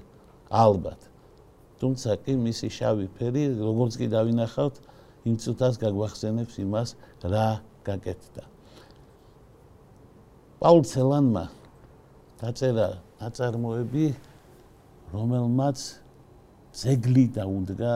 ალბათ. 0.48 1.00
თუმცა 1.80 2.10
კი 2.24 2.32
მისი 2.38 2.68
შავი 2.70 3.06
ფერი 3.18 3.44
როგორც 3.58 3.92
კი 4.00 4.06
დავინახავთ 4.14 4.76
იმ 5.26 5.34
წუთას 5.42 5.74
გაგვახსენებს 5.82 6.54
იმას 6.64 6.88
რა 7.24 7.60
გაკეთდა. 7.84 8.44
პაულ 10.60 10.82
ცელანმა 10.84 11.44
დაწერა 12.40 12.88
ნაწარმოები 13.20 14.06
რომელმაც 15.12 15.78
ზეგლი 16.80 17.26
დაუდგა 17.34 17.94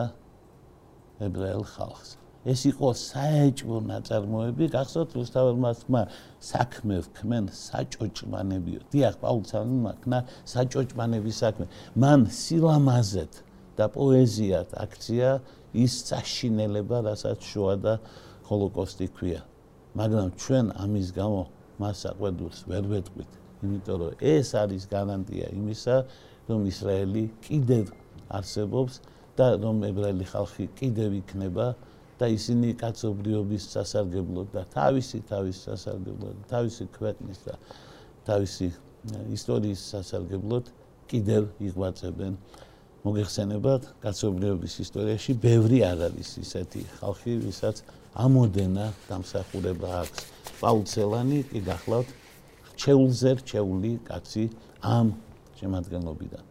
ებრაელ 1.25 1.63
ხალხს. 1.63 2.09
ეს 2.45 2.61
იყო 2.69 2.89
საეჭვო 2.93 3.77
ნაწარმოები, 3.89 4.65
გახსოვთ 4.75 5.09
რუსთაველმა 5.17 5.71
თქმა 5.81 6.01
საქმე 6.37 6.95
ვქმენ 7.07 7.45
საჭოჭმანებიო. 7.49 8.81
დიახ, 8.93 9.15
პაულ 9.23 9.43
ცელანმა 9.49 9.91
ქნა 10.03 10.19
საჭოჭმანების 10.45 11.35
საქმე. 11.41 11.65
მან 11.97 12.19
სილამაზეთ 12.29 13.33
და 13.79 13.85
პოეზიათ 13.95 14.69
აქცია 14.77 15.29
ის 15.73 15.93
საშინელება, 16.05 16.97
რასაც 17.09 17.39
შოა 17.41 17.75
და 17.81 17.93
ჰოლოკოსტი 18.45 19.07
ქვია. 19.15 19.41
მაგრამ 19.97 20.27
ჩვენ 20.37 20.65
ამის 20.83 21.07
გამო 21.17 21.41
მას 21.81 21.99
აყვედურს 22.11 22.59
ვერ 22.69 22.83
ვეთყვით, 22.91 23.31
იმიტომ 23.65 23.97
რომ 24.01 24.23
ეს 24.35 24.47
არის 24.61 24.83
გარანტია 24.93 25.47
იმისა, 25.57 25.95
რომ 26.49 26.59
ისრაელი 26.71 27.23
კიდევ 27.45 27.85
არსებობს 28.37 28.93
და 29.35 29.47
რომ 29.59 29.83
ებრაელი 29.89 30.25
ხალხი 30.31 30.65
კიდევ 30.79 31.09
იქნება 31.21 31.67
და 32.19 32.25
ისინი 32.31 32.69
კაცობრიობის 32.79 33.63
სასარგებლოდ 33.75 34.47
და 34.55 34.63
თავისი 34.71 35.19
თავის 35.27 35.57
სასარგებლოდ, 35.67 36.35
თავისი 36.47 36.85
ქვეყნის 36.95 37.39
და 37.47 37.55
თავისი 38.29 38.67
ისტორიის 39.35 39.81
სასარგებლოდ 39.91 40.71
კიდევ 41.11 41.43
იღვაწებენ. 41.67 42.33
მოგეხსენებათ, 43.05 43.83
კაცობრიობის 44.01 44.75
ისტორიაში 44.81 45.31
ბევრი 45.37 45.79
არ 45.85 45.99
არის 46.09 46.29
ისეთი 46.41 46.81
ხალხი, 46.97 47.33
ვისაც 47.45 47.83
ამოდენა 48.17 48.85
დამსახურება 49.09 49.89
აქვს. 50.01 50.21
პაულცელანი 50.57 51.39
კი 51.51 51.59
გახლავთ 51.69 52.09
ჩეულზე 52.85 53.31
რჩეული 53.41 53.91
კაცი 54.05 54.45
ამ 54.85 55.07
შემადგენლობიდან. 55.59 56.43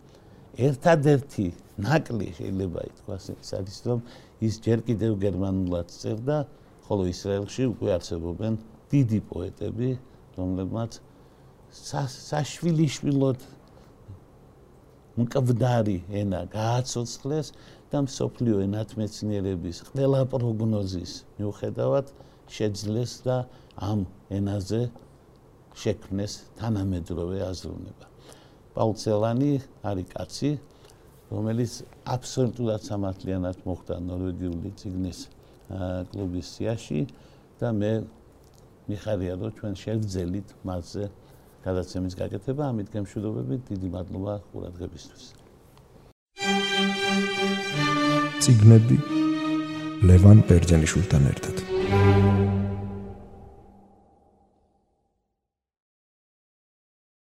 ერთადერთი 0.66 1.46
ნაკლი 1.86 2.28
შეიძლება 2.38 2.80
ითქვას 2.90 3.24
ის 3.34 3.50
არის 3.58 3.78
რომ 3.86 4.00
ის 4.46 4.54
ჯერ 4.64 4.78
კიდევ 4.86 5.12
გერმანულად 5.24 5.88
წერდა, 5.94 6.38
ხოლო 6.86 7.02
ისრაელში 7.10 7.62
უკვე 7.74 7.90
არსებობენ 7.98 8.54
დიდი 8.92 9.20
პოეტები, 9.30 9.90
რომლებმაც 10.38 10.92
საშვილიშვილოდ 11.74 13.38
მკვდარი 15.18 15.98
ენა 16.20 16.42
გააცოცხლეს 16.50 17.48
და 17.90 17.98
მსოფლიო 18.06 18.56
ენათმეცნიერების 18.66 19.76
ყველა 19.90 20.22
პროგნოზის 20.34 21.12
მიუხედავად 21.38 22.06
შეძლეს 22.50 23.12
და 23.26 23.36
ამ 23.78 24.06
ენაზე 24.38 24.80
შექმნეს 25.74 26.32
თანამედროვე 26.58 27.38
აზროვნება. 27.50 28.06
პაულცელანი 28.74 29.52
არის 29.86 30.06
კაცი, 30.14 30.50
რომელიც 31.34 31.72
აბსოლუტურად 32.14 32.80
სამართლიანად 32.90 33.56
მოხდა 33.66 33.94
ნორვეგიული 34.08 34.70
ციგნის 34.78 35.20
კლუბის 36.10 36.46
სიაში 36.58 37.00
და 37.60 37.68
მე 37.74 37.92
მიხარია 38.90 39.34
რომ 39.40 39.50
ჩვენ 39.58 39.74
შევძელით 39.82 40.48
მასზე 40.68 41.04
გადაცემის 41.64 42.14
გაკეთება, 42.20 42.62
ამით 42.70 42.88
გემშვიდობებით, 42.92 43.60
დიდი 43.72 43.88
მადლობა 43.94 44.34
ყურადღებისთვის. 44.52 45.24
ციგნები 48.44 48.96
ლევან 50.04 50.44
ბერძენიშვილთან 50.48 51.22
ერთად. 51.32 52.63